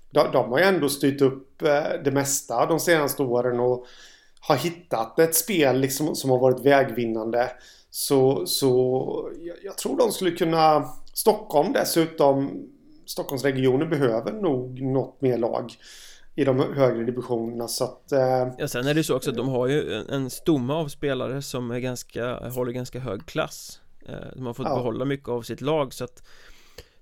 [0.09, 3.85] de, de har ju ändå styrt upp eh, det mesta de senaste åren och
[4.39, 7.51] har hittat ett spel liksom som har varit vägvinnande.
[7.89, 10.85] Så, så jag, jag tror de skulle kunna...
[11.13, 12.63] Stockholm dessutom,
[13.05, 15.71] Stockholmsregionen behöver nog något mer lag
[16.35, 18.11] i de högre divisionerna så att...
[18.11, 20.87] Eh, ja sen är det så också att de har ju en, en stomme av
[20.87, 24.75] spelare som är ganska, håller ganska hög klass eh, De har fått ja.
[24.75, 26.23] behålla mycket av sitt lag så att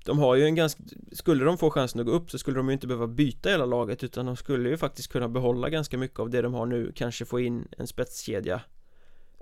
[0.06, 2.68] de har ju en ganska, skulle de få chansen att gå upp så skulle de
[2.70, 6.20] ju inte behöva byta hela laget utan de skulle ju faktiskt kunna behålla ganska mycket
[6.20, 6.92] av det de har nu.
[6.96, 8.62] Kanske få in en spetskedja.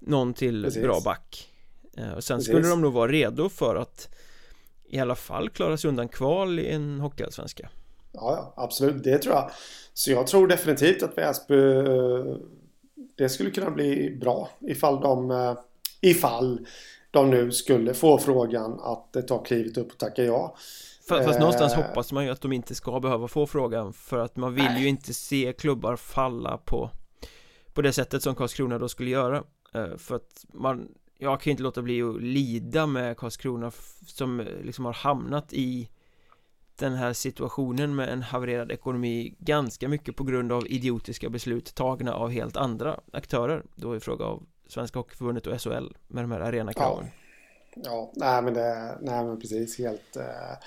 [0.02, 0.84] Någon till Precis.
[0.84, 1.50] bra back.
[1.98, 2.54] Eh, Och sen Precis.
[2.54, 4.10] skulle de nog vara redo för att
[4.86, 7.70] I alla fall klara sig undan kval i en hockeyallsvenska.
[8.12, 9.52] Ja, absolut, det tror jag.
[9.94, 12.38] Så jag tror definitivt att Väsby eh,
[13.18, 15.54] Det skulle kunna bli bra ifall de eh,
[16.02, 16.68] Ifall
[17.14, 20.56] de nu skulle få frågan att ta klivet upp och tacka ja.
[21.10, 21.82] Fast, fast någonstans eh.
[21.82, 24.88] hoppas man ju att de inte ska behöva få frågan för att man vill ju
[24.88, 26.90] inte se klubbar falla på
[27.74, 31.64] på det sättet som Karlskrona då skulle göra eh, för att man jag kan inte
[31.64, 33.72] låta bli att lida med Karlskrona
[34.06, 35.90] som liksom har hamnat i
[36.76, 42.14] den här situationen med en havererad ekonomi ganska mycket på grund av idiotiska beslut tagna
[42.14, 46.40] av helt andra aktörer då i fråga av Svenska Hockeyförbundet och SHL med de här
[46.40, 47.06] arenakraven.
[47.76, 47.82] Ja.
[47.84, 50.58] ja, nej men det, nej men precis helt eh,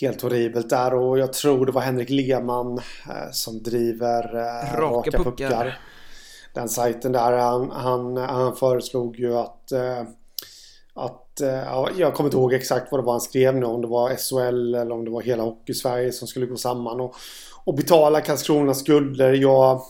[0.00, 4.80] Helt horribelt där och jag tror det var Henrik Lehmann eh, som driver eh, Raka,
[4.80, 5.30] raka puckar.
[5.30, 5.78] puckar.
[6.54, 9.72] Den sajten där han, han, han föreslog ju att
[10.94, 13.88] att, ja, jag kommer inte ihåg exakt vad det var han skrev nu, om det
[13.88, 17.14] var SHL eller om det var hela Hockeysverige som skulle gå samman och,
[17.64, 19.32] och betala Karlskronas skulder.
[19.32, 19.82] Jag,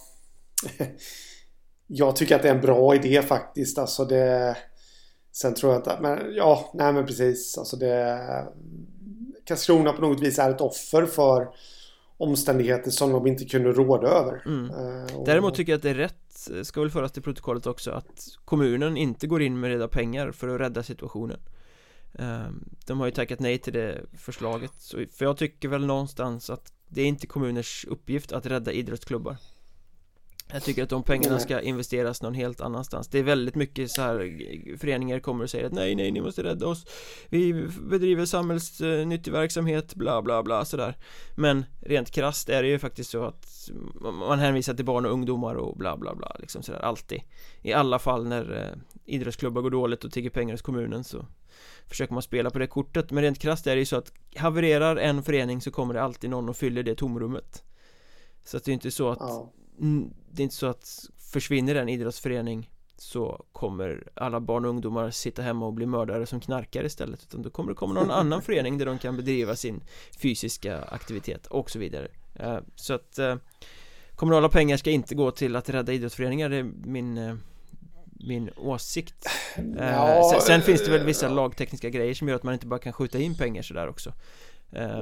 [1.92, 3.79] jag tycker att det är en bra idé faktiskt.
[3.79, 4.57] Alltså det...
[5.33, 5.98] Sen tror jag inte...
[6.00, 7.59] Men ja, nej men precis.
[7.59, 8.18] Alltså det...
[9.44, 11.48] Karlskrona på något vis är ett offer för
[12.16, 14.42] omständigheter som de inte kunde råda över.
[14.46, 14.70] Mm.
[14.70, 18.26] Uh, Däremot tycker jag att det är rätt, ska väl föras till protokollet också, att
[18.44, 21.40] kommunen inte går in med reda pengar för att rädda situationen.
[22.20, 22.48] Uh,
[22.87, 24.72] de har ju tackat nej till det förslaget,
[25.12, 29.37] för jag tycker väl någonstans att det är inte kommuners uppgift att rädda idrottsklubbar.
[30.53, 33.09] Jag tycker att de pengarna ska investeras någon helt annanstans.
[33.09, 36.42] Det är väldigt mycket så här Föreningar kommer och säger att nej, nej, ni måste
[36.42, 36.87] rädda oss.
[37.29, 40.96] Vi bedriver samhällsnyttig verksamhet, bla, bla, bla, sådär.
[41.35, 43.71] Men rent krasst är det ju faktiskt så att
[44.01, 47.23] Man hänvisar till barn och ungdomar och bla, bla, bla, liksom sådär, alltid.
[47.63, 48.79] I alla fall när eh,
[49.15, 51.27] idrottsklubbar går dåligt och tigger pengar hos kommunen så
[51.87, 53.11] Försöker man spela på det kortet.
[53.11, 56.31] Men rent krasst är det ju så att Havererar en förening så kommer det alltid
[56.31, 57.63] någon och fyller det tomrummet.
[58.44, 59.53] Så att det är inte så att ja
[60.31, 65.42] det är inte så att försvinner en idrottsförening så kommer alla barn och ungdomar sitta
[65.42, 68.78] hemma och bli mördare som knarkar istället utan då kommer det komma någon annan förening
[68.78, 69.81] där de kan bedriva sin
[70.22, 72.08] fysiska aktivitet och så vidare.
[72.35, 73.37] Eh, så att eh,
[74.14, 77.35] kommunala pengar ska inte gå till att rädda idrottsföreningar det är min eh,
[78.22, 79.26] min åsikt.
[79.78, 82.81] Ja, sen, sen, finns det väl vissa lagtekniska grejer som gör att man inte bara
[82.81, 84.12] kan skjuta in pengar sådär också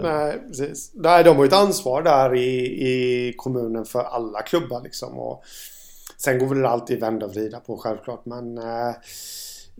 [0.02, 0.90] Nej, precis.
[0.94, 5.18] Nej, de har ju ett ansvar där i, i kommunen för alla klubbar liksom.
[5.18, 5.44] Och
[6.16, 8.26] sen går väl alltid vända och vrida på självklart.
[8.26, 8.94] Men eh,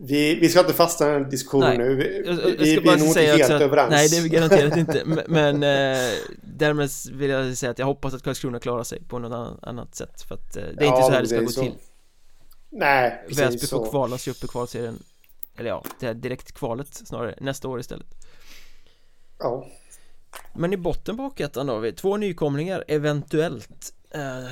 [0.01, 1.95] Vi, vi ska inte fastna i den diskussionen nu.
[1.95, 3.91] Vi, jag, jag vi, vi är nog inte helt att, överens.
[3.91, 5.03] Nej, det är vi garanterat inte.
[5.27, 6.13] Men eh,
[6.43, 10.21] därmed vill jag säga att jag hoppas att Karlskrona klarar sig på något annat sätt.
[10.21, 11.61] För att eh, det är ja, inte så här det ska gå så.
[11.61, 11.73] till.
[12.69, 15.03] Nej, precis Väsby får kvala sig upp i kvalserien.
[15.57, 18.07] Eller ja, det här direkt kvalet snarare, nästa år istället.
[19.39, 19.67] Ja.
[20.53, 23.93] Men i botten på Hockeyettan då har vi två nykomlingar, eventuellt.
[24.11, 24.51] Eh,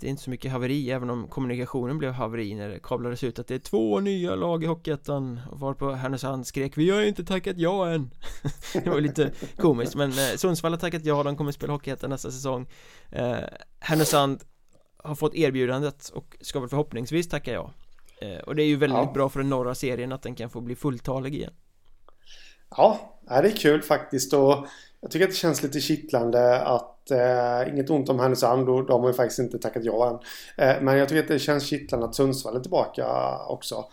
[0.00, 3.38] det är inte så mycket haveri även om kommunikationen blev haveri när det kablades ut
[3.38, 7.24] att det är två nya lag i Hockeyettan varpå Härnösand skrek vi har ju inte
[7.24, 8.10] tackat ja än
[8.72, 12.30] det var lite komiskt men eh, Sundsvall har tackat ja de kommer spela Hockeyettan nästa
[12.30, 12.68] säsong
[13.10, 13.36] eh,
[13.80, 14.40] Härnösand
[14.96, 17.72] har fått erbjudandet och ska väl förhoppningsvis tacka ja
[18.46, 19.12] och det är ju väldigt ja.
[19.14, 21.52] bra för den norra serien att den kan få bli fulltalig igen
[22.76, 24.66] Ja, det är kul faktiskt och
[25.00, 29.00] jag tycker att det känns lite kittlande att eh, inget ont om Härnösand och de
[29.00, 30.14] har ju faktiskt inte tackat ja än.
[30.66, 33.06] Eh, men jag tycker att det känns kittlande att Sundsvall är tillbaka
[33.48, 33.84] också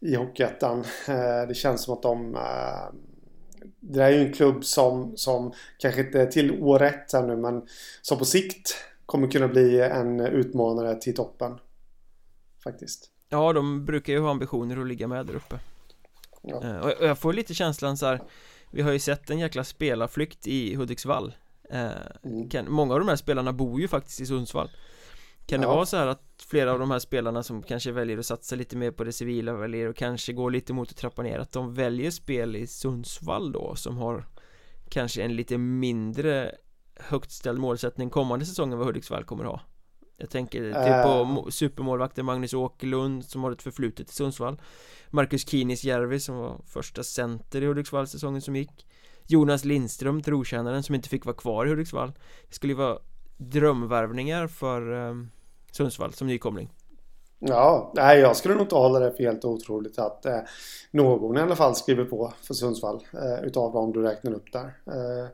[0.00, 0.84] i Hockeyettan.
[1.08, 2.94] Eh, det känns som att de eh,
[3.80, 7.36] det är ju en klubb som, som kanske inte är till år ett här nu
[7.36, 7.66] men
[8.02, 8.74] som på sikt
[9.06, 11.58] kommer kunna bli en utmanare till toppen.
[12.64, 13.10] Faktiskt.
[13.28, 15.58] Ja, de brukar ju ha ambitioner att ligga med där uppe.
[16.42, 16.62] Ja.
[16.64, 18.20] Eh, och jag får lite känslan så här
[18.70, 21.34] vi har ju sett en jäkla spelarflykt i Hudiksvall
[21.70, 21.90] eh,
[22.24, 22.48] mm.
[22.48, 24.70] kan, Många av de här spelarna bor ju faktiskt i Sundsvall
[25.46, 28.26] Kan det vara så här att flera av de här spelarna som kanske väljer att
[28.26, 31.38] satsa lite mer på det civila väljer och kanske går lite mot att trappa ner
[31.38, 34.26] att de väljer spel i Sundsvall då som har
[34.88, 36.54] kanske en lite mindre
[36.96, 39.60] högt ställd målsättning kommande säsong än vad Hudiksvall kommer ha
[40.22, 44.60] Jag tänker typ på supermålvakten Magnus Åkerlund som har ett förflutet i Sundsvall.
[45.10, 48.86] Marcus Kinis-Järvi som var första center i Hudiksvall säsongen som gick.
[49.26, 52.12] Jonas Lindström, trotjänaren som inte fick vara kvar i Hudiksvall.
[52.48, 52.98] Det skulle ju vara
[53.36, 55.14] drömvärvningar för eh,
[55.72, 56.70] Sundsvall som nykomling.
[57.38, 60.38] Ja, nej jag skulle nog inte hålla det för helt otroligt att eh,
[60.90, 64.74] någon i alla fall skriver på för Sundsvall eh, utav dem du räknar upp där.
[64.86, 65.28] Eh,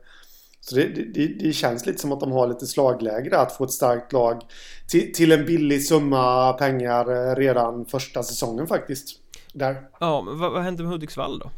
[0.61, 3.71] så det, det, det, känns lite som att de har lite slagläge att få ett
[3.71, 4.41] starkt lag
[4.87, 9.19] till, till en billig summa pengar eh, redan första säsongen faktiskt
[9.53, 9.89] där.
[9.99, 11.51] Ja, men vad, vad hände med Hudiksvall då?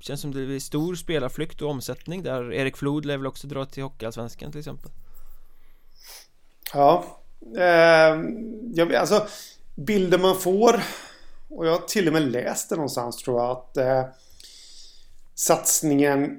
[0.00, 3.64] Känns som det är stor spelarflykt och omsättning där Erik Flod lär väl också dra
[3.64, 4.90] till Hockeyallsvenskan till exempel
[6.72, 7.04] Ja
[7.56, 8.20] eh,
[8.74, 9.26] jag, Alltså
[9.74, 10.82] Bilden man får
[11.48, 14.04] Och jag har till och med läst det någonstans tror jag att eh,
[15.34, 16.38] Satsningen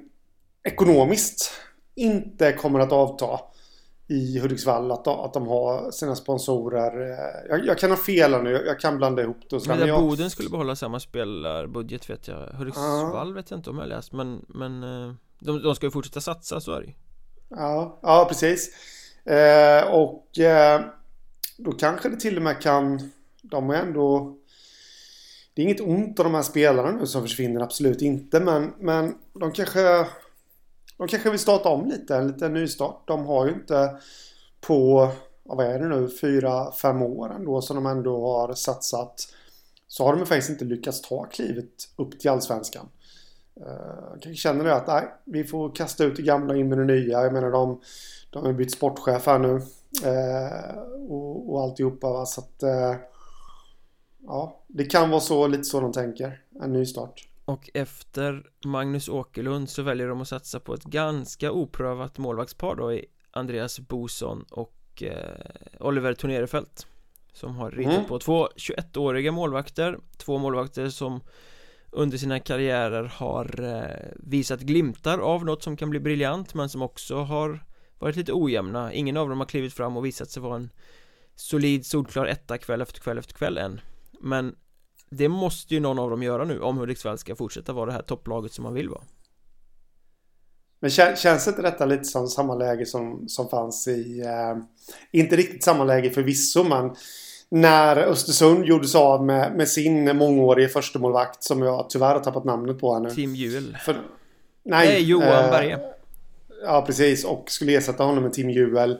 [0.64, 1.50] Ekonomiskt
[1.94, 3.40] Inte kommer att avta
[4.08, 7.16] i Hudiksvall att, att de har sina sponsorer.
[7.48, 9.66] Jag, jag kan ha fel nu, jag kan blanda ihop det.
[9.66, 10.00] Men jag...
[10.00, 12.46] Boden skulle behålla samma spelarbudget vet jag.
[12.46, 13.34] Hudiksvall uh.
[13.34, 16.60] vet jag inte om jag läst men, men eh, de, de ska ju fortsätta satsa
[16.60, 16.92] så är det
[17.48, 18.70] Ja, ja precis.
[19.24, 20.80] Eh, och eh,
[21.56, 23.10] då kanske det till och med kan,
[23.42, 24.36] de är ändå
[25.54, 28.40] det är inget ont av de här spelarna nu som försvinner, absolut inte.
[28.40, 30.06] Men, men de kanske
[30.96, 33.02] de kanske vill starta om lite, en liten nystart.
[33.06, 33.96] De har ju inte
[34.60, 35.10] på,
[35.42, 39.28] vad är det nu, fyra, fem år ändå som de ändå har satsat.
[39.88, 42.88] Så har de faktiskt inte lyckats ta klivet upp till allsvenskan.
[43.60, 46.84] Eh, kanske känner det att nej, vi får kasta ut det gamla in med det
[46.84, 47.22] nya.
[47.22, 47.80] Jag menar de,
[48.30, 49.62] de har bytt sportchef här nu.
[50.04, 50.78] Eh,
[51.08, 52.26] och, och alltihopa va?
[52.26, 52.94] så att eh,
[54.26, 56.40] Ja, det kan vara så, lite så de tänker.
[56.62, 57.28] En ny start.
[57.44, 62.92] Och efter Magnus Åkerlund så väljer de att satsa på ett ganska oprövat målvaktspar då
[62.92, 66.86] i Andreas Boson och eh, Oliver Tornerefelt
[67.32, 68.06] Som har ritat mm.
[68.06, 69.98] på två 21-åriga målvakter.
[70.16, 71.20] Två målvakter som
[71.90, 76.82] under sina karriärer har eh, visat glimtar av något som kan bli briljant men som
[76.82, 77.64] också har
[77.98, 78.92] varit lite ojämna.
[78.92, 80.70] Ingen av dem har klivit fram och visat sig vara en
[81.34, 83.80] solid solklar etta kväll efter kväll efter kväll än.
[84.20, 84.56] Men
[85.12, 88.02] det måste ju någon av dem göra nu om Hudiksvall ska fortsätta vara det här
[88.02, 89.02] topplaget som man vill vara.
[90.80, 94.20] Men känns inte detta lite som samma läge som, som fanns i...
[94.20, 94.62] Eh,
[95.10, 96.94] inte riktigt samma läge förvisso men
[97.48, 102.44] när Östersund gjorde sig av med, med sin mångårige förstemålvakt som jag tyvärr har tappat
[102.44, 103.10] namnet på här nu.
[103.10, 103.76] Tim Juel.
[103.84, 105.80] För, nej, nej, Johan eh, Berge.
[106.64, 107.24] Ja, precis.
[107.24, 108.98] Och skulle ersätta honom med Tim Juel.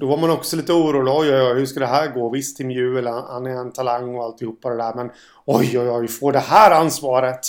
[0.00, 1.12] Då var man också lite orolig.
[1.14, 2.30] Oj, oj, oj, hur ska det här gå?
[2.30, 4.94] Visst, Tim Juel, han är en talang och alltihopa det där.
[4.94, 5.10] Men
[5.44, 7.40] oj, oj, oj, får det här ansvaret?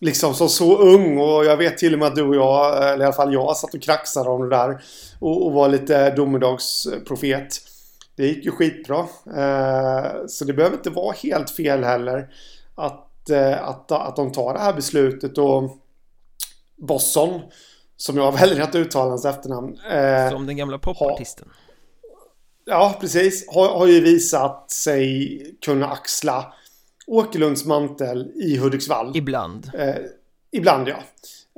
[0.00, 3.04] Liksom som så ung och jag vet till och med att du och jag, eller
[3.04, 4.82] i alla fall jag, satt och kraxade om det där.
[5.20, 7.48] Och, och var lite domedagsprofet.
[8.16, 8.98] Det gick ju skitbra.
[9.36, 12.28] Eh, så det behöver inte vara helt fel heller.
[12.74, 15.76] Att, eh, att, att de tar det här beslutet och
[16.76, 17.40] Bosson,
[17.96, 19.78] som jag väljer att uttala hans efternamn.
[19.90, 21.48] Eh, som den gamla popartisten.
[22.70, 23.48] Ja, precis.
[23.48, 26.52] Har, har ju visat sig kunna axla
[27.06, 29.16] Åkerlunds mantel i Hudiksvall.
[29.16, 29.70] Ibland.
[29.74, 29.94] Eh,
[30.50, 30.96] ibland ja.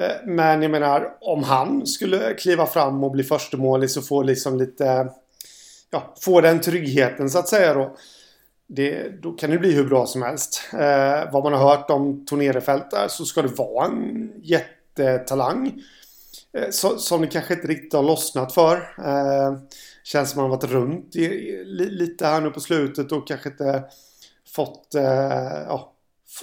[0.05, 4.59] Eh, men jag menar om han skulle kliva fram och bli förstemålis och få liksom
[4.59, 5.09] lite...
[5.91, 7.97] Ja, få den tryggheten så att säga då.
[8.67, 10.61] Det, då kan det bli hur bra som helst.
[10.73, 15.83] Eh, vad man har hört om Tornerefält där så ska det vara en jättetalang.
[16.53, 18.77] Eh, så, som det kanske inte riktigt har lossnat för.
[18.99, 19.59] Eh,
[20.13, 23.85] känns som han varit runt i, i, lite här nu på slutet och kanske inte
[24.55, 25.03] fått, eh,
[25.67, 25.93] ja,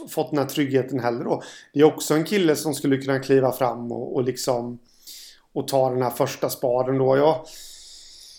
[0.10, 1.44] fått den här tryggheten heller då.
[1.74, 4.80] Det är också en kille som skulle kunna kliva fram och, och liksom
[5.54, 7.18] och ta den här första spaden då.
[7.18, 7.46] Jag,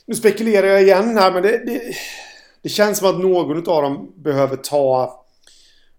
[0.07, 1.83] nu spekulerar jag igen här men det, det,
[2.63, 5.15] det känns som att någon av dem behöver ta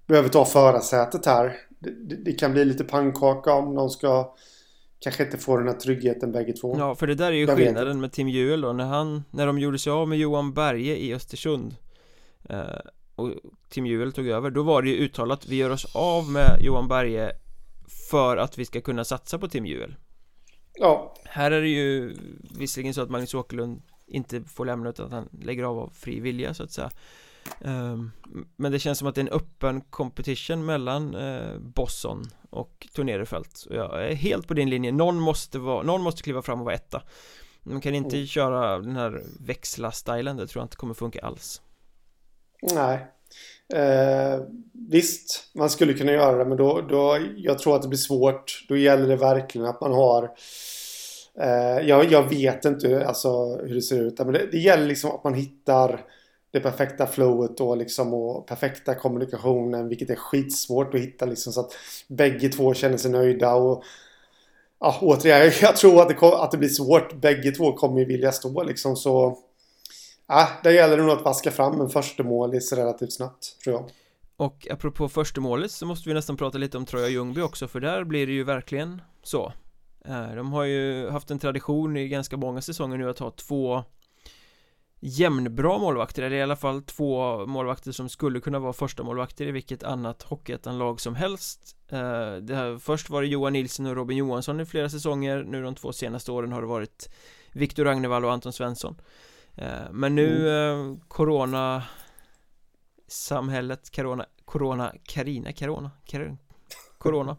[0.08, 1.58] behöver ta förarsätet här.
[1.80, 4.36] Det, det, det, kan bli lite pannkaka om de ska
[5.00, 6.76] kanske inte få den här tryggheten bägge två.
[6.78, 9.48] Ja, för det där är ju jag skillnaden med Tim Juel då när han när
[9.48, 11.76] de gjorde sig av med Johan Berge i Östersund
[12.50, 12.64] eh,
[13.16, 13.32] och
[13.70, 16.88] Tim Juel tog över då var det ju uttalat vi gör oss av med Johan
[16.88, 17.32] Berge
[18.12, 19.96] för att vi ska kunna satsa på Tim Juel.
[20.74, 21.16] Ja.
[21.26, 22.16] Här är det ju
[22.58, 26.20] visserligen så att Magnus Åkerlund inte får lämna utan att han lägger av av fri
[26.20, 26.92] vilja så att säga
[28.56, 33.66] Men det känns som att det är en öppen competition mellan uh, Bosson och Tornerefält
[33.70, 36.66] och jag är helt på din linje, någon måste, vara, någon måste kliva fram och
[36.66, 37.04] vara etta.
[37.64, 38.28] Man kan inte mm.
[38.28, 41.62] köra den här växla-stilen, det tror jag inte kommer funka alls.
[42.62, 43.08] Nej.
[43.74, 44.40] Eh,
[44.90, 48.66] Visst, man skulle kunna göra det men då, då Jag tror att det blir svårt.
[48.70, 50.30] Då gäller det verkligen att man har
[51.40, 54.20] Eh, jag, jag, vet inte alltså, hur det ser ut.
[54.20, 56.02] Men det, det gäller liksom att man hittar
[56.52, 59.90] det perfekta flowet då liksom och perfekta kommunikationen.
[59.90, 61.76] Vilket är skitsvårt att hitta liksom så att
[62.08, 63.54] bägge två känner sig nöjda.
[63.56, 63.84] Och
[64.80, 67.14] ja, återigen, jag tror att det, att det blir svårt.
[67.14, 69.38] Bägge två kommer ju vilja stå liksom så.
[70.28, 73.90] Ja, där gäller det nog att vaska fram en förstemålis relativt snabbt tror jag.
[74.38, 78.04] Och apropå förstemålis så måste vi nästan prata lite om Troja Ljungby också för där
[78.04, 79.54] blir det ju verkligen så
[80.06, 83.84] eh, de har ju haft en tradition i ganska många säsonger nu att ha två
[85.00, 89.52] jämnbra målvakter, eller i alla fall två målvakter som skulle kunna vara första målvakter i
[89.52, 91.76] vilket annat hockeyettan-lag som helst.
[91.90, 95.64] Eh, det här, Först var det Johan Nilsson och Robin Johansson i flera säsonger, nu
[95.64, 97.10] de två senaste åren har det varit
[97.52, 99.02] Viktor Ragnevall och Anton Svensson.
[99.56, 101.00] Eh, Men nu mm.
[101.08, 101.84] Corona
[103.08, 105.92] Samhället, Corona, Corona, Carina, Corona,
[107.00, 107.38] Corona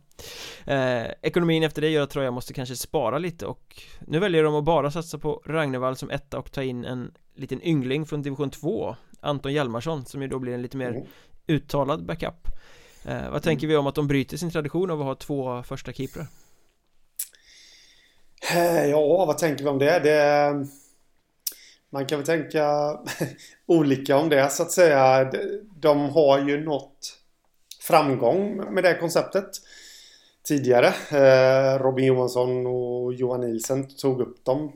[0.66, 4.54] eh, Ekonomin efter det gör att Troja måste kanske spara lite och Nu väljer de
[4.54, 8.50] att bara satsa på Ragnevall som etta och ta in en liten yngling från division
[8.50, 11.06] 2 Anton Hjalmarsson som ju då blir en lite mer mm.
[11.46, 12.48] uttalad backup
[13.04, 15.92] eh, Vad tänker vi om att de bryter sin tradition av att ha två första
[15.92, 16.26] keeprar?
[18.54, 19.98] Eh, ja, vad tänker vi om det?
[19.98, 20.66] det
[21.90, 22.96] man kan väl tänka
[23.66, 25.32] olika om det så att säga.
[25.76, 27.19] De har ju nått
[27.90, 29.50] framgång med det konceptet
[30.48, 30.86] tidigare.
[31.10, 34.72] Eh, Robin Johansson och Johan Nielsen tog upp dem.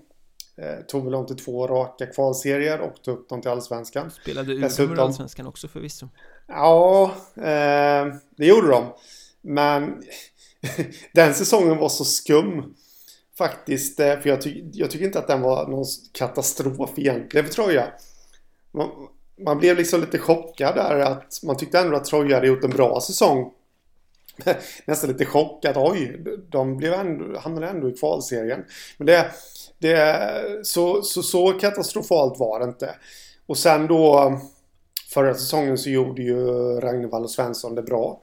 [0.56, 4.10] Eh, tog väl dem till två raka kvalserier och tog upp dem till Allsvenskan.
[4.10, 6.08] Spelade Umeå Allsvenskan också förvisso.
[6.46, 8.84] Ja, eh, det gjorde de.
[9.40, 10.02] Men
[11.12, 12.74] den säsongen var så skum.
[13.38, 17.92] Faktiskt, för jag, ty jag tycker inte att den var någon katastrof egentligen för Troja
[19.40, 22.70] man blev liksom lite chockad där att man tyckte ändå att Troja hade gjort en
[22.70, 23.52] bra säsong.
[24.84, 25.76] Nästan lite chockad.
[25.76, 28.64] Oj, de blev ändå, hamnade ändå i kvalserien.
[28.96, 29.30] Men det,
[29.78, 32.94] det så, så, så katastrofalt var det inte.
[33.46, 34.32] Och sen då
[35.14, 36.36] förra säsongen så gjorde ju
[36.80, 38.20] Ragnevall och Svensson det bra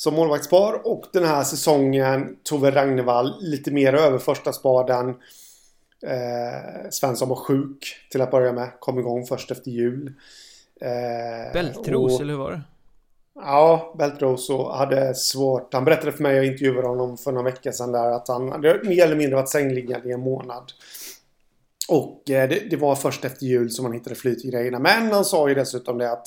[0.00, 5.14] som målvaktspar och den här säsongen tog väl Ragnevall lite mer över första spaden.
[6.06, 8.70] Eh, Svensson var sjuk till att börja med.
[8.80, 10.12] Kom igång först efter jul.
[10.80, 12.62] Eh, Bältros och, eller hur var det?
[13.34, 15.74] Ja, Bältros och hade svårt.
[15.74, 18.80] Han berättade för mig, jag intervjuade honom för några veckor sedan där, att han hade
[18.84, 20.72] mer eller mindre varit sängliggande i en månad.
[21.88, 24.78] Och eh, det, det, var först efter jul som han hittade flyt i grejerna.
[24.78, 26.26] Men han sa ju dessutom det att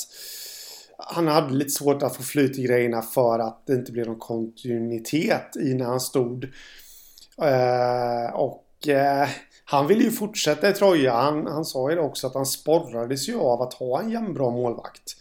[0.98, 4.20] han hade lite svårt att få flyt i grejerna för att det inte blev någon
[4.20, 6.44] kontinuitet i när han stod.
[7.42, 9.30] Eh, och eh,
[9.66, 11.14] han ville ju fortsätta i Troja.
[11.14, 15.16] Han, han sa ju också att han sporrades ju av att ha en jämnbra målvakt.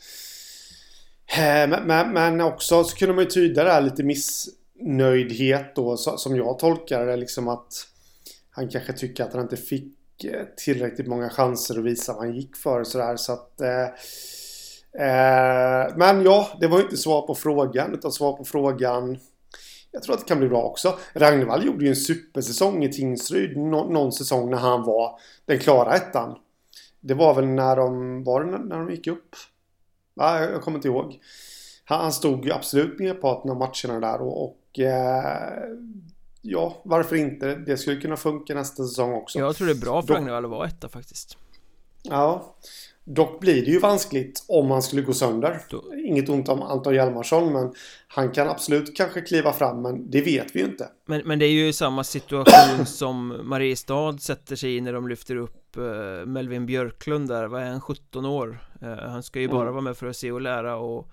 [1.37, 5.97] Eh, men, men, men, också så kunde man ju tyda det här lite missnöjdhet då
[5.97, 7.73] som jag tolkar det liksom att
[8.51, 12.35] han kanske tycker att han inte fick eh, tillräckligt många chanser att visa vad han
[12.35, 13.85] gick för sådär så att eh,
[15.07, 19.19] eh, Men ja, det var ju inte svar på frågan utan svar på frågan
[19.93, 20.99] jag tror att det kan bli bra också.
[21.15, 25.95] Ragnvall gjorde ju en supersäsong i Tingsryd nå någon säsong när han var den klara
[25.95, 26.39] ettan.
[27.01, 29.37] Det var väl när de, var det när de gick upp?
[30.15, 31.21] Ja, jag kommer inte ihåg.
[31.85, 35.63] han stod ju absolut merparten av matcherna där och, och eh,
[36.43, 37.55] ja, varför inte?
[37.55, 39.39] Det skulle kunna funka nästa säsong också.
[39.39, 41.37] Jag tror det är bra för Ragnvall att vara etta faktiskt.
[42.03, 42.55] Ja,
[43.05, 45.61] Dock blir det ju vanskligt om han skulle gå sönder.
[46.07, 47.73] Inget ont om Anton Hjalmarsson men
[48.09, 50.89] han kan absolut kanske kliva fram men det vet vi ju inte.
[51.07, 55.37] Men, men det är ju samma situation som Mariestad sätter sig i när de lyfter
[55.37, 58.67] upp uh, Melvin Björklund där, vad är han, 17 år?
[58.83, 59.73] Uh, han ska ju bara mm.
[59.73, 61.13] vara med för att se och lära och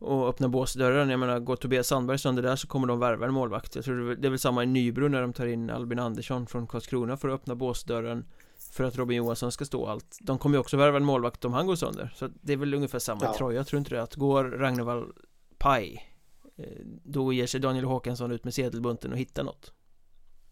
[0.00, 3.34] och öppna båsdörren, jag menar går Tobias Sandberg sönder där så kommer de värva en
[3.34, 6.46] målvakt Jag tror det är väl samma i Nybro när de tar in Albin Andersson
[6.46, 8.24] från Karlskrona för att öppna båsdörren
[8.70, 10.18] för att Robin Johansson ska stå allt.
[10.20, 12.12] De kommer ju också värva en målvakt om han går sönder.
[12.16, 13.34] Så det är väl ungefär samma ja.
[13.34, 14.02] Troja, jag tror inte det?
[14.02, 15.12] Att går Ragnevall
[15.58, 16.14] paj
[16.58, 16.64] eh,
[17.04, 19.72] Då ger sig Daniel Håkansson ut med sedelbunten och hittar något.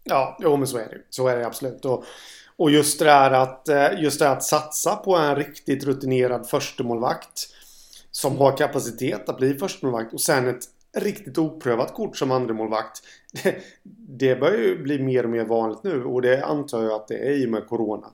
[0.03, 1.85] Ja, jo men så är det Så är det absolut.
[1.85, 2.03] Och,
[2.57, 7.47] och just det där att eh, Just det att satsa på en riktigt rutinerad förstemålvakt
[8.11, 10.63] Som har kapacitet att bli förstemålvakt och sen ett
[10.97, 13.01] riktigt oprövat kort som andremålvakt.
[13.43, 13.55] Det,
[14.19, 17.17] det börjar ju bli mer och mer vanligt nu och det antar jag att det
[17.17, 18.07] är i och med Corona.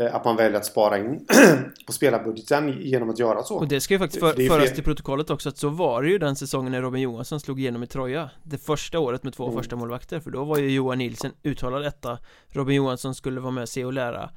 [0.00, 1.26] Eh, att man väljer att spara in
[1.86, 3.56] på spelarbudgeten genom att göra så.
[3.56, 6.18] Och det ska ju faktiskt för, föras till protokollet också att så var det ju
[6.18, 8.30] den säsongen när Robin Johansson slog igenom i Troja.
[8.42, 9.56] Det första året med två mm.
[9.56, 12.18] första målvakter för då var ju Johan Nilsen uttalad etta.
[12.48, 14.30] Robin Johansson skulle vara med och se och lära.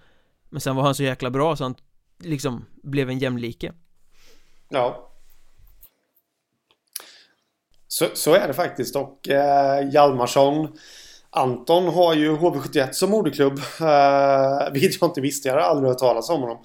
[0.49, 1.75] Men sen var han så jäkla bra så han
[2.19, 3.73] liksom blev en jämlike.
[4.69, 5.14] Ja,
[7.95, 10.67] så, så är det faktiskt och eh, Hjalmarsson
[11.29, 13.59] Anton har ju HV71 som moderklubb.
[13.81, 15.47] Eh, vilket jag inte visste.
[15.47, 16.57] Jag hade aldrig hört talas om honom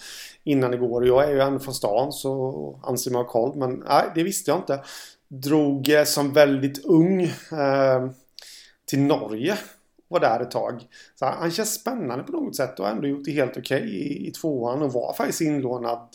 [0.45, 1.07] innan igår.
[1.07, 3.57] Jag är ju ändå från stan så anser mig ha koll.
[3.57, 4.81] Men nej, det visste jag inte.
[5.29, 8.11] Drog eh, som väldigt ung eh,
[8.87, 9.59] till Norge.
[10.09, 10.83] Var där ett tag.
[11.15, 13.91] Så han känns spännande på något sätt och har ändå gjort det helt okej okay
[13.91, 16.09] i, i tvåan och var faktiskt inlånad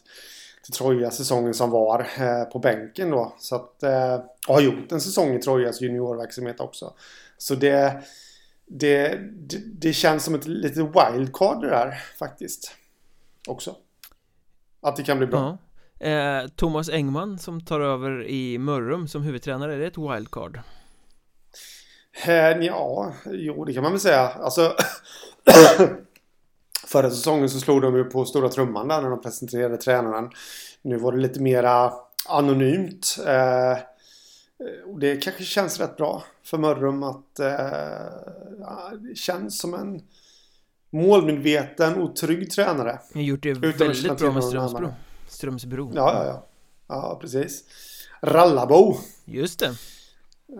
[0.65, 3.33] till Troja säsongen som var eh, på bänken då.
[3.37, 4.15] Så att, eh,
[4.47, 6.93] och har gjort en säsong i Trojas juniorverksamhet också.
[7.37, 8.03] Så det,
[8.65, 12.75] det, det, det känns som ett litet wildcard det där faktiskt.
[13.47, 13.75] Också.
[14.81, 15.57] Att det kan bli bra.
[15.99, 16.07] Ja.
[16.07, 20.59] Eh, Thomas Engman som tar över i Mörrum som huvudtränare, är det ett wildcard?
[22.25, 22.33] Eh,
[22.65, 24.27] ja, jo det kan man väl säga.
[24.27, 24.61] Alltså
[26.87, 30.29] Förra säsongen så slog de ju på stora trumman där när de presenterade tränaren.
[30.81, 31.93] Nu var det lite mera
[32.29, 33.17] anonymt.
[33.27, 33.77] Eh,
[34.85, 37.47] och det kanske känns rätt bra för Mörrum att eh,
[38.99, 40.01] det känns som en
[40.89, 42.99] målmedveten och trygg tränare.
[43.13, 44.93] Ni har gjort det väldigt bra med Strömsbro.
[45.27, 45.91] Strömsbro.
[45.95, 46.45] Ja, ja, ja.
[46.87, 47.63] Ja, precis.
[48.21, 48.97] Rallabo.
[49.25, 49.75] Just det.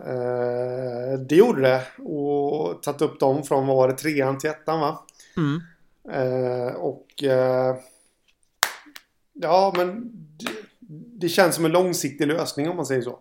[0.04, 2.02] Eh, det gjorde det.
[2.02, 5.04] Och tagit upp dem från, vad var det, trean till ettan va?
[5.36, 5.62] Mm.
[6.12, 7.76] Eh, och eh,
[9.32, 10.50] ja, men det,
[11.20, 13.18] det, känns som en långsiktig lösning om man säger så.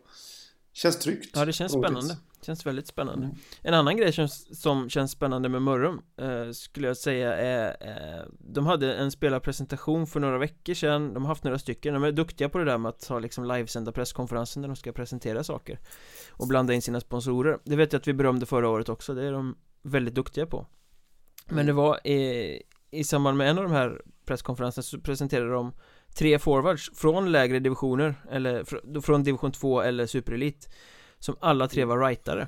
[0.73, 1.31] Känns tryggt.
[1.33, 2.17] Ja, det känns spännande.
[2.45, 3.25] Känns väldigt spännande.
[3.25, 3.37] Mm.
[3.61, 8.25] En annan grej som, som känns spännande med Mörrum eh, skulle jag säga är eh,
[8.39, 12.11] De hade en spelarpresentation för några veckor sedan De har haft några stycken De är
[12.11, 15.79] duktiga på det där med att ha liksom livesända presskonferenser när de ska presentera saker
[16.31, 19.23] Och blanda in sina sponsorer Det vet jag att vi berömde förra året också Det
[19.23, 20.67] är de väldigt duktiga på
[21.45, 22.59] Men det var eh,
[22.95, 25.73] i samband med en av de här presskonferenserna så presenterade de
[26.15, 28.63] tre forwards från lägre divisioner eller
[29.01, 30.69] från division 2 eller superelit
[31.19, 32.47] som alla tre var rightare.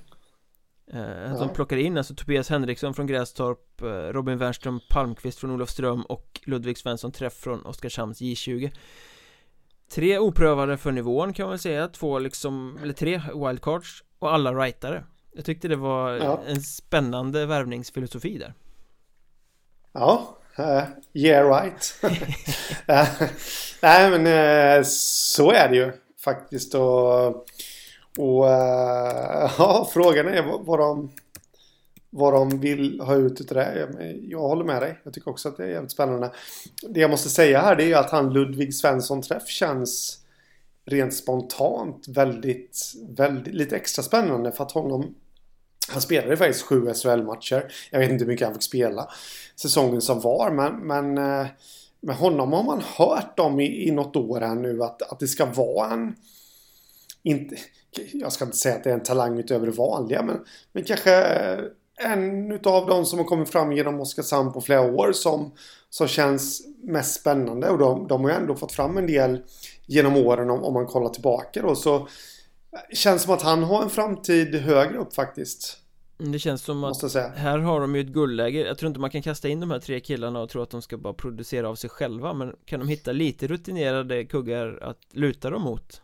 [0.94, 1.38] Eh, ja.
[1.40, 6.40] De plockade in alltså Tobias Henriksson från Grästorp eh, Robin Wernström Palmqvist från Olofström och
[6.46, 8.72] Ludvig Svensson Träff från Oskarshamns J20
[9.92, 14.54] Tre oprövade för nivån kan man väl säga, två liksom, eller tre wildcards och alla
[14.54, 15.04] rightare.
[15.32, 16.42] Jag tyckte det var ja.
[16.48, 18.54] en spännande värvningsfilosofi där
[20.00, 20.84] Ja, uh,
[21.14, 21.94] yeah right.
[23.82, 25.92] nej men uh, så är det ju
[26.24, 27.28] faktiskt och,
[28.18, 31.12] och uh, ja, frågan är vad de,
[32.10, 33.88] vad de vill ha ut utav det.
[34.22, 35.00] Jag håller med dig.
[35.04, 36.32] Jag tycker också att det är jävligt spännande.
[36.90, 40.18] Det jag måste säga här det är att han Ludvig Svensson träff känns
[40.86, 45.16] rent spontant väldigt, väldigt lite extra spännande för att honom
[45.90, 47.72] han spelade faktiskt sju SHL-matcher.
[47.92, 49.10] Jag vet inte hur mycket han fick spela
[49.56, 50.52] säsongen som var.
[50.52, 51.48] Men, men eh,
[52.02, 55.28] med honom har man hört om i, i något år här nu att, att det
[55.28, 56.16] ska vara en...
[57.24, 57.56] Inte,
[58.14, 60.40] jag ska inte säga att det är en talang utöver det vanliga men,
[60.72, 61.12] men kanske
[61.98, 65.52] en utav de som har kommit fram genom Oskarshamn på flera år som,
[65.90, 67.70] som känns mest spännande.
[67.70, 69.44] Och de, de har ju ändå fått fram en del
[69.86, 71.76] genom åren om, om man kollar tillbaka då.
[71.76, 72.08] Så
[72.94, 75.78] känns som att han har en framtid högre upp faktiskt.
[76.20, 78.60] Mm, det känns som att här har de ju ett guldläge.
[78.60, 80.82] Jag tror inte man kan kasta in de här tre killarna och tro att de
[80.82, 85.50] ska bara producera av sig själva Men kan de hitta lite rutinerade kuggar att luta
[85.50, 86.02] dem mot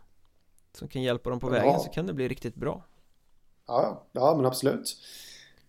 [0.72, 1.78] Som kan hjälpa dem på vägen ja.
[1.78, 2.84] så kan det bli riktigt bra.
[3.66, 4.96] Ja, ja men absolut.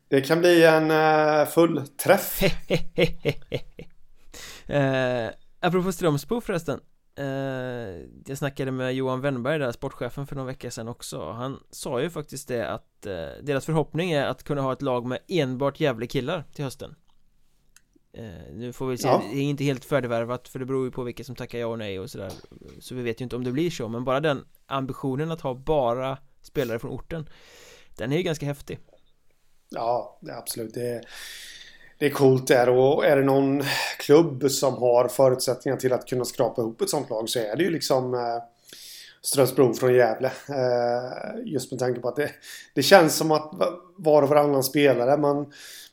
[0.07, 2.43] Det kan bli en uh, full träff.
[4.69, 5.29] Uh,
[5.59, 6.79] Apropå Strömsbo förresten
[8.25, 11.31] Jag snackade med Johan Wennberg där, sportchefen för några veckor sedan också.
[11.31, 15.05] Han sa ju faktiskt det att uh, Deras förhoppning är att kunna ha ett lag
[15.05, 16.95] med enbart jävla killar till hösten.
[18.17, 19.23] Eh, nu får vi se, ja.
[19.33, 21.77] det är inte helt färdigvärvat för det beror ju på vilka som tackar ja och
[21.77, 22.31] nej och sådär.
[22.79, 25.53] Så vi vet ju inte om det blir så men bara den ambitionen att ha
[25.53, 27.29] bara spelare från orten
[27.97, 28.79] Den är ju ganska häftig.
[29.69, 30.73] Ja, absolut.
[30.73, 31.01] Det
[31.97, 33.63] det är coolt där och är det någon
[33.97, 37.63] klubb som har förutsättningar till att kunna skrapa ihop ett sånt lag så är det
[37.63, 38.19] ju liksom eh,
[39.21, 40.31] Strömsbro från Gävle.
[40.49, 42.29] Eh, just med tanke på att det,
[42.73, 43.51] det känns som att
[43.95, 45.45] var och varannan spelare man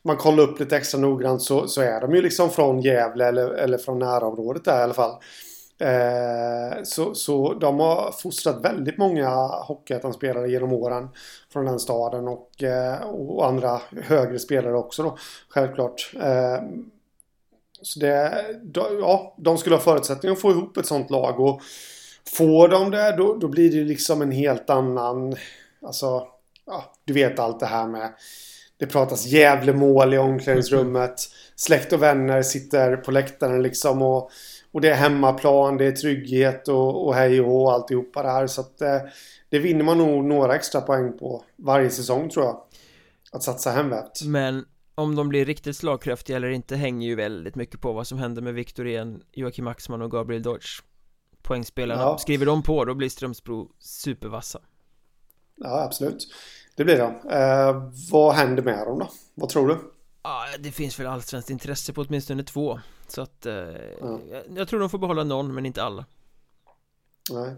[0.03, 3.49] man kollar upp lite extra noggrant så, så är de ju liksom från Gävle eller,
[3.49, 5.15] eller från närområdet där i alla fall.
[5.79, 11.09] Eh, så, så de har fostrat väldigt många Hockeyettan-spelare genom åren
[11.53, 15.17] från den staden och, eh, och andra högre spelare också då
[15.49, 16.13] självklart.
[16.21, 16.61] Eh,
[17.81, 21.61] så det, ja, de skulle ha förutsättningar att få ihop ett sånt lag och
[22.37, 25.35] får de det då, då blir det liksom en helt annan,
[25.85, 26.27] alltså,
[26.65, 28.13] ja, du vet allt det här med
[28.77, 31.15] det pratas Gävlemål i omklädningsrummet.
[31.55, 34.31] Släkt och vänner sitter på läktaren liksom och,
[34.73, 38.47] och det är hemmaplan, det är trygghet och, och hej och alltihopa det här.
[38.47, 38.97] Så att eh,
[39.49, 42.63] det vinner man nog några extra poäng på varje säsong tror jag.
[43.31, 44.21] Att satsa hemvävt.
[44.25, 44.65] Men
[44.95, 48.41] om de blir riktigt slagkraftiga eller inte hänger ju väldigt mycket på vad som händer
[48.41, 50.81] med Viktor Igen, Joakim Axman och Gabriel Deutsch.
[51.41, 52.17] Poängspelarna, ja.
[52.17, 54.59] skriver de på då blir Strömsbro supervassa.
[55.55, 56.27] Ja, absolut.
[56.75, 57.29] Det blir de.
[57.29, 59.09] Eh, vad händer med dem då?
[59.33, 59.77] Vad tror du?
[60.23, 62.79] Ja, det finns väl allsvenskt intresse på åtminstone två
[63.13, 63.53] Så att eh,
[64.01, 64.19] ja.
[64.55, 66.05] jag, tror de får behålla någon men inte alla.
[67.31, 67.55] Nej.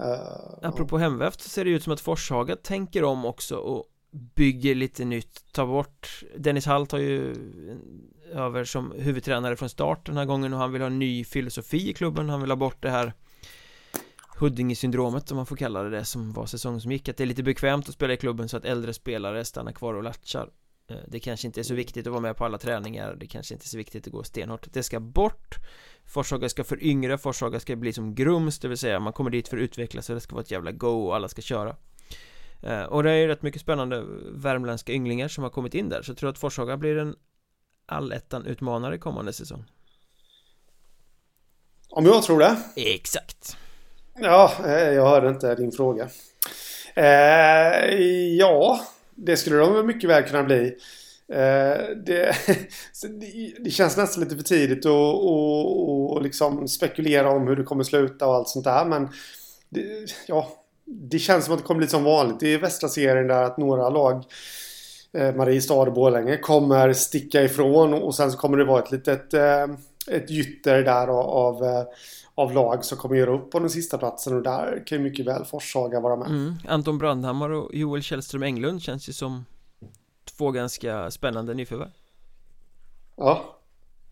[0.00, 4.74] Uh, Apropå hemvävt så ser det ut som att Forshaga tänker om också och bygger
[4.74, 5.52] lite nytt.
[5.52, 7.34] Ta bort Dennis Hall tar ju
[8.32, 11.90] över som huvudtränare från start den här gången och han vill ha en ny filosofi
[11.90, 12.28] i klubben.
[12.28, 13.12] Han vill ha bort det här
[14.38, 17.08] Huddinge-syndromet om man får kalla det det som var säsongen som gick.
[17.08, 19.94] Att det är lite bekvämt att spela i klubben så att äldre spelare stannar kvar
[19.94, 20.50] och latchar
[21.08, 23.16] Det kanske inte är så viktigt att vara med på alla träningar.
[23.20, 24.72] Det kanske inte är så viktigt att gå stenhårt.
[24.72, 25.56] Det ska bort.
[26.04, 29.56] Forshaga ska föryngra Forshaga ska bli som Grums Det vill säga man kommer dit för
[29.56, 31.76] att utvecklas och det ska vara ett jävla go och alla ska köra.
[32.62, 36.02] Eh, Och det är ju rätt mycket spännande värmländska ynglingar som har kommit in där.
[36.02, 37.16] Så jag tror att Forshaga blir en
[37.86, 39.64] allettan-utmanare kommande säsong.
[41.90, 42.56] Om jag tror det?
[42.76, 43.56] Exakt.
[44.14, 46.08] Ja, eh, jag hörde inte din fråga.
[46.94, 47.94] Eh,
[48.38, 48.80] ja,
[49.16, 50.76] det skulle de mycket väl kunna bli.
[51.32, 52.36] Eh, det,
[53.60, 57.84] det, känns nästan lite för tidigt att och, och liksom spekulera om hur det kommer
[57.84, 58.84] sluta och allt sånt där.
[58.84, 59.08] Men
[59.68, 60.48] det, ja,
[60.84, 63.88] det känns som att det kommer bli som vanligt i västra serien där att några
[63.88, 64.24] lag
[65.12, 69.34] eh, Mariestad och Borlänge kommer sticka ifrån och sen så kommer det vara ett litet
[69.34, 69.66] eh,
[70.10, 71.84] ett gytter där av, av eh,
[72.38, 75.26] av lag som kommer göra upp på den sista platsen och där kan ju mycket
[75.26, 76.28] väl Forshaga vara med.
[76.28, 76.54] Mm.
[76.68, 79.44] Anton Brandhammar och Joel Källström Englund känns ju som
[80.24, 81.90] två ganska spännande nyförvärv.
[83.16, 83.58] Ja,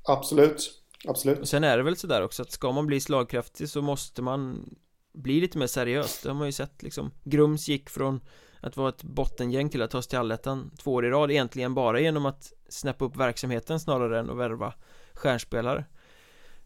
[0.03, 0.81] absolut.
[1.09, 1.39] Absolut.
[1.39, 4.71] Och sen är det väl sådär också att ska man bli slagkraftig så måste man
[5.13, 6.21] bli lite mer seriös.
[6.23, 7.11] Det har man ju sett liksom.
[7.25, 8.21] Grums gick från
[8.61, 11.75] att vara ett bottengäng till att ta sig till allettan två år i rad egentligen
[11.75, 14.75] bara genom att snäppa upp verksamheten snarare än att värva
[15.15, 15.85] stjärnspelare.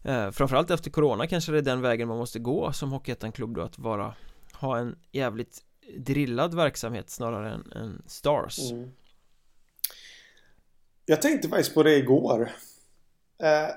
[0.03, 3.61] Eh, Framförallt efter corona kanske det är den vägen man måste gå som Hockeyettan-klubb då
[3.61, 4.13] att vara
[4.53, 5.59] Ha en jävligt
[5.97, 8.71] drillad verksamhet snarare än, än Stars.
[8.71, 8.91] Mm.
[11.05, 12.41] Jag tänkte faktiskt på det igår.
[13.43, 13.69] Eh,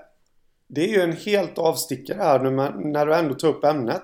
[0.66, 2.50] Det är ju en helt avstickare här nu
[2.90, 4.02] när du ändå tar upp ämnet.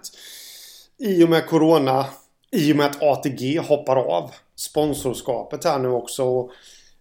[0.99, 2.07] I och med Corona
[2.51, 6.51] I och med att ATG hoppar av Sponsorskapet här nu också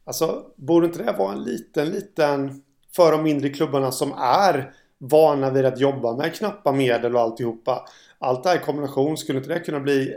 [0.03, 2.63] Alltså borde inte det vara en liten liten
[2.97, 7.85] för de mindre klubbarna som är vana vid att jobba med knappa medel och alltihopa.
[8.19, 10.15] Allt det här i kombination, skulle inte det kunna bli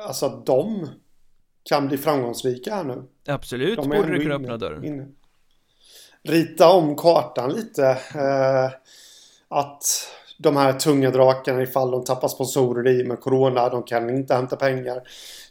[0.00, 0.88] alltså att de
[1.62, 3.02] kan bli framgångsrika här nu?
[3.28, 4.84] Absolut, de borde det kunna öppna dörren.
[4.84, 5.06] Inne.
[6.22, 7.86] Rita om kartan lite.
[8.14, 8.70] Eh,
[9.48, 9.82] att
[10.38, 13.68] de här tunga drakarna ifall de tappar sponsorer i med Corona.
[13.68, 15.02] De kan inte hämta pengar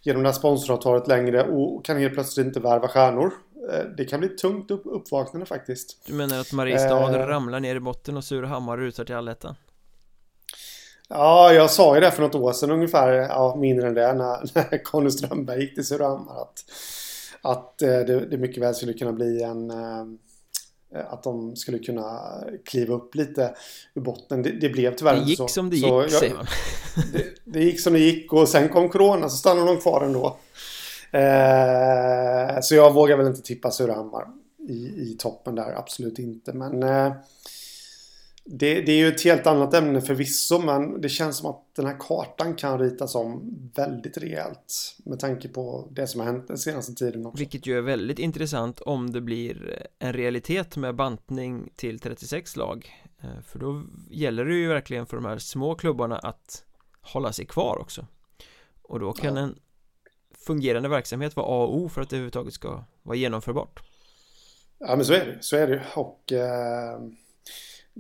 [0.02, 3.34] genom det här sponsoravtalet längre och kan helt plötsligt inte värva stjärnor.
[3.74, 5.98] Eh, det kan bli tungt upp uppvaknande faktiskt.
[6.06, 9.56] Du menar att Mariestad eh, ramlar ner i botten och Surahammar rusar till allettan?
[11.10, 14.40] Ja, jag sa ju det för något år sedan ungefär, ja, mindre än det, när,
[14.72, 16.42] när Conny Strömberg gick till Surahammar.
[16.42, 16.64] Att,
[17.42, 20.06] att eh, det, det mycket väl skulle kunna bli en, eh,
[21.10, 22.20] att de skulle kunna
[22.66, 23.56] kliva upp lite
[23.94, 24.44] ur botten.
[24.44, 25.44] Det, det blev tyvärr inte så.
[25.44, 26.46] Det gick som det gick, jag, säger man.
[27.14, 30.38] det, det, gick som det gick och sen kom corona så stannade de kvar ändå.
[31.12, 34.28] Eh, så jag vågar väl inte tippa Surahammar
[34.70, 36.54] i, i toppen där, absolut inte.
[36.54, 37.14] Men eh,
[38.50, 41.86] det, det, är ju ett helt annat ämne förvisso men det känns som att den
[41.86, 44.96] här kartan kan ritas om väldigt rejält.
[45.04, 47.40] Med tanke på det som har hänt den senaste tiden också.
[47.40, 52.90] Vilket ju är väldigt intressant om det blir en realitet med bantning till 36 lag.
[53.22, 56.64] Eh, för då gäller det ju verkligen för de här små klubbarna att
[57.02, 58.06] hålla sig kvar också.
[58.82, 59.42] Och då kan ja.
[59.42, 59.56] en
[60.48, 63.84] fungerande verksamhet vara A och O för att det överhuvudtaget ska vara genomförbart.
[64.80, 65.84] Ja men så är det, så är det.
[65.96, 67.00] Och eh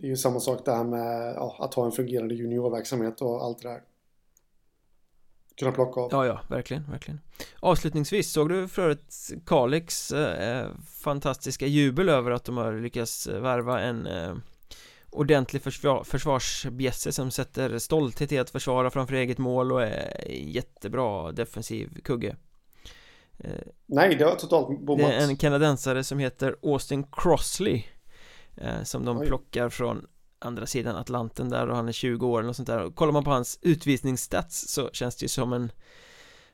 [0.02, 3.62] det är ju samma sak där med ja, att ha en fungerande juniorverksamhet och allt
[3.62, 3.82] det där.
[5.60, 6.10] Kunna plocka av.
[6.12, 7.20] Ja, ja, verkligen, verkligen.
[7.60, 13.82] Avslutningsvis, såg du för övrigt Kalix eh, fantastiska jubel över att de har lyckats värva
[13.82, 14.36] en eh,
[15.10, 21.32] ordentlig försvar, försvarsbjässe som sätter stolthet i att försvara framför eget mål och är jättebra
[21.32, 22.36] defensiv kugge.
[23.38, 23.52] Eh,
[23.86, 25.08] Nej, det har totalt bommat.
[25.08, 27.84] Det är en kanadensare som heter Austin Crossley
[28.58, 29.28] eh, Som de Oj.
[29.28, 30.08] plockar från
[30.40, 33.24] andra sidan Atlanten där och han är 20 år eller sånt där och kollar man
[33.24, 35.72] på hans utvisningsstats så känns det ju som en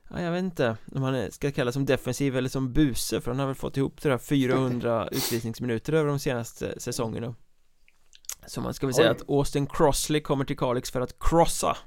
[0.09, 3.39] Ja, jag vet inte om han ska kallas som defensiv eller som buse för han
[3.39, 7.35] har väl fått ihop det där 400 utvisningsminuter över de senaste säsongerna
[8.47, 11.77] Så man ska väl säga att Austin Crossley kommer till Kalix för att crossa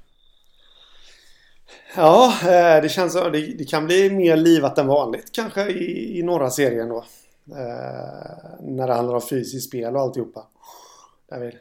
[1.95, 6.23] Ja, eh, det känns det, det kan bli mer livat än vanligt kanske i, i
[6.23, 7.05] norra serien då
[7.51, 10.47] Eh, när det handlar om fysiskt spel och alltihopa.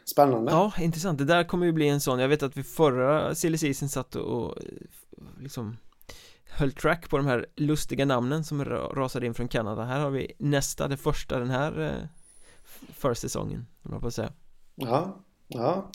[0.05, 0.53] Spännande.
[0.53, 1.19] Ja, intressant.
[1.19, 2.19] Det där kommer ju bli en sån.
[2.19, 4.55] Jag vet att vi förra silly season satt och
[5.41, 5.77] liksom
[6.51, 9.85] höll track på de här lustiga namnen som rasade in från Kanada.
[9.85, 12.09] Här har vi nästa, det första den här eh,
[12.93, 14.33] försäsongen, jag får säga.
[14.77, 15.91] Ja, ja.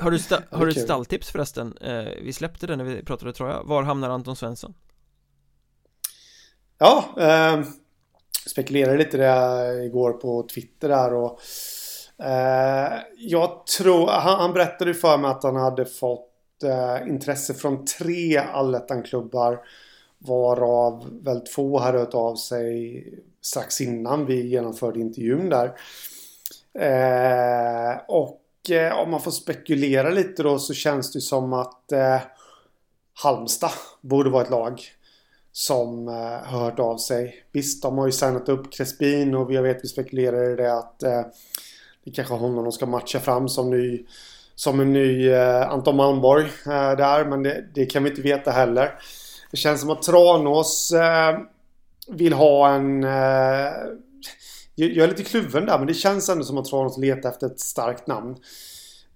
[0.00, 0.18] har du,
[0.50, 1.76] har du ett stalltips förresten?
[1.80, 3.64] Eh, vi släppte det när vi pratade tror jag.
[3.64, 4.74] Var hamnar Anton Svensson?
[6.78, 7.62] Ja, eh,
[8.46, 11.40] spekulerade lite där igår på Twitter där och
[12.24, 16.30] eh, jag tror, han, han berättade för mig att han hade fått
[16.64, 19.58] eh, intresse från tre allettan-klubbar
[20.18, 23.04] varav väl två hade hört av sig
[23.40, 25.72] strax innan vi genomförde intervjun där.
[26.78, 32.20] Eh, och eh, om man får spekulera lite då så känns det som att eh,
[33.22, 34.80] Halmstad borde vara ett lag
[35.52, 37.44] som eh, hört av sig.
[37.52, 41.02] Visst, de har ju signat upp Crespin och jag vet vi spekulerar i det att
[41.02, 41.22] eh,
[42.04, 44.04] det kanske är honom de ska matcha fram som ny
[44.54, 48.50] som en ny eh, Anton Malmborg eh, där, men det, det, kan vi inte veta
[48.50, 48.94] heller.
[49.50, 51.38] Det känns som att Tranås eh,
[52.08, 53.04] vill ha en...
[53.04, 53.70] Eh,
[54.80, 57.46] Eh, jag är lite kluven där, men det känns ändå som att Tranås letar efter
[57.46, 58.36] ett starkt namn.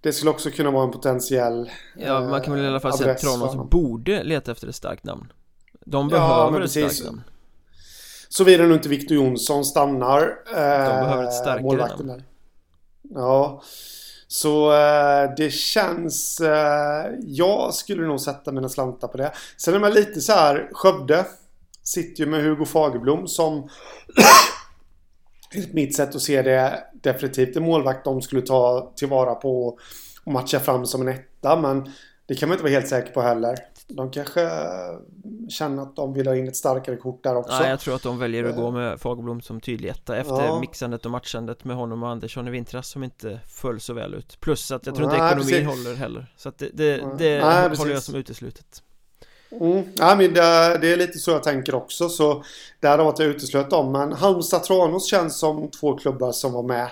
[0.01, 3.13] Det skulle också kunna vara en potentiell Ja, man kan väl i alla fall säga
[3.13, 5.33] att Tranås borde leta efter ett starkt namn.
[5.85, 7.23] De behöver ja, ett starkt namn.
[8.29, 12.07] Såvida nu inte Victor Jonsson stannar De behöver ett starkare namn.
[12.07, 12.25] där.
[13.15, 13.63] Ja
[14.29, 19.33] Så eh, det känns eh, Jag skulle nog sätta mina slantar på det.
[19.57, 21.25] Sen är man lite så här Skövde
[21.83, 23.69] Sitter ju med Hugo Fagerblom som
[25.55, 27.57] Enligt mitt sätt att se det Definitivt.
[27.57, 29.79] En målvakt de skulle ta tillvara på
[30.25, 31.93] Och matcha fram som en etta men
[32.27, 33.57] Det kan man inte vara helt säker på heller.
[33.89, 34.51] De kanske
[35.49, 37.59] känner att de vill ha in ett starkare kort där också.
[37.59, 40.61] Nej, jag tror att de väljer att gå med Fagerblom som tydlig etta efter ja.
[40.61, 44.41] mixandet och matchandet med honom och Andersson i vintras som inte föll så väl ut.
[44.41, 45.67] Plus att jag tror inte ekonomin precis.
[45.67, 46.33] håller heller.
[46.37, 48.83] Så att det, det, det Nej, håller jag som uteslutet
[49.61, 49.85] Mm.
[49.95, 52.45] Ja, men det, det, är lite så jag tänker också så
[52.81, 56.63] Där har varit jag uteslöt dem men Halmstad Tranås känns som två klubbar som var
[56.63, 56.89] med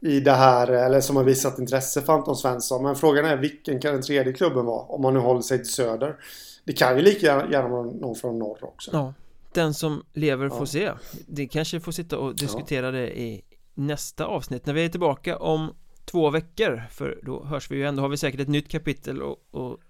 [0.00, 2.82] i det här, eller som har visat intresse för Anton Svensson.
[2.82, 4.80] Men frågan är vilken kan den tredje klubben vara?
[4.80, 6.16] Om man nu håller sig till söder.
[6.64, 8.90] Det kan ju lika gärna vara någon från norr också.
[8.92, 9.14] Ja,
[9.52, 10.66] den som lever får ja.
[10.66, 10.90] se.
[11.26, 12.92] Det kanske får sitta och diskutera ja.
[12.92, 13.42] det i
[13.74, 14.66] nästa avsnitt.
[14.66, 15.74] När vi är tillbaka om
[16.04, 16.82] två veckor.
[16.90, 19.80] För då hörs vi ju ändå, har vi säkert ett nytt kapitel att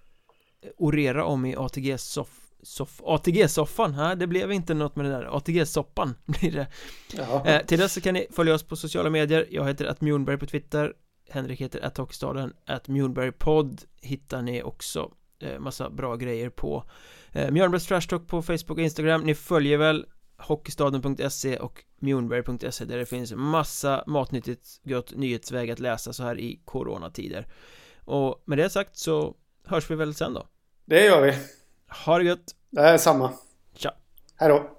[0.77, 5.37] orera om i ATG Soff soff ATG-soffan, ja, det blev inte något med det där.
[5.37, 6.67] ATG-soppan blir det.
[7.45, 9.47] Eh, Till dess så kan ni följa oss på sociala medier.
[9.51, 10.93] Jag heter att Mjornberg på Twitter.
[11.29, 12.53] Henrik heter att Hockeystaden.
[12.65, 16.83] Att Mjornbergpodd hittar ni också eh, massa bra grejer på.
[17.31, 19.21] Eh, Mjörnbergs Trash Talk på Facebook och Instagram.
[19.21, 20.05] Ni följer väl
[20.37, 26.61] Hockeystaden.se och Mjornberg.se där det finns massa matnyttigt gott nyhetsväg att läsa så här i
[26.65, 27.47] coronatider.
[28.05, 29.35] Och med det sagt så
[29.65, 30.47] hörs vi väl sen då
[30.87, 31.33] Det gör vi
[32.05, 32.55] ha det gött!
[32.69, 33.33] Det är samma.
[33.75, 33.93] Tja!
[34.35, 34.74] Hej då!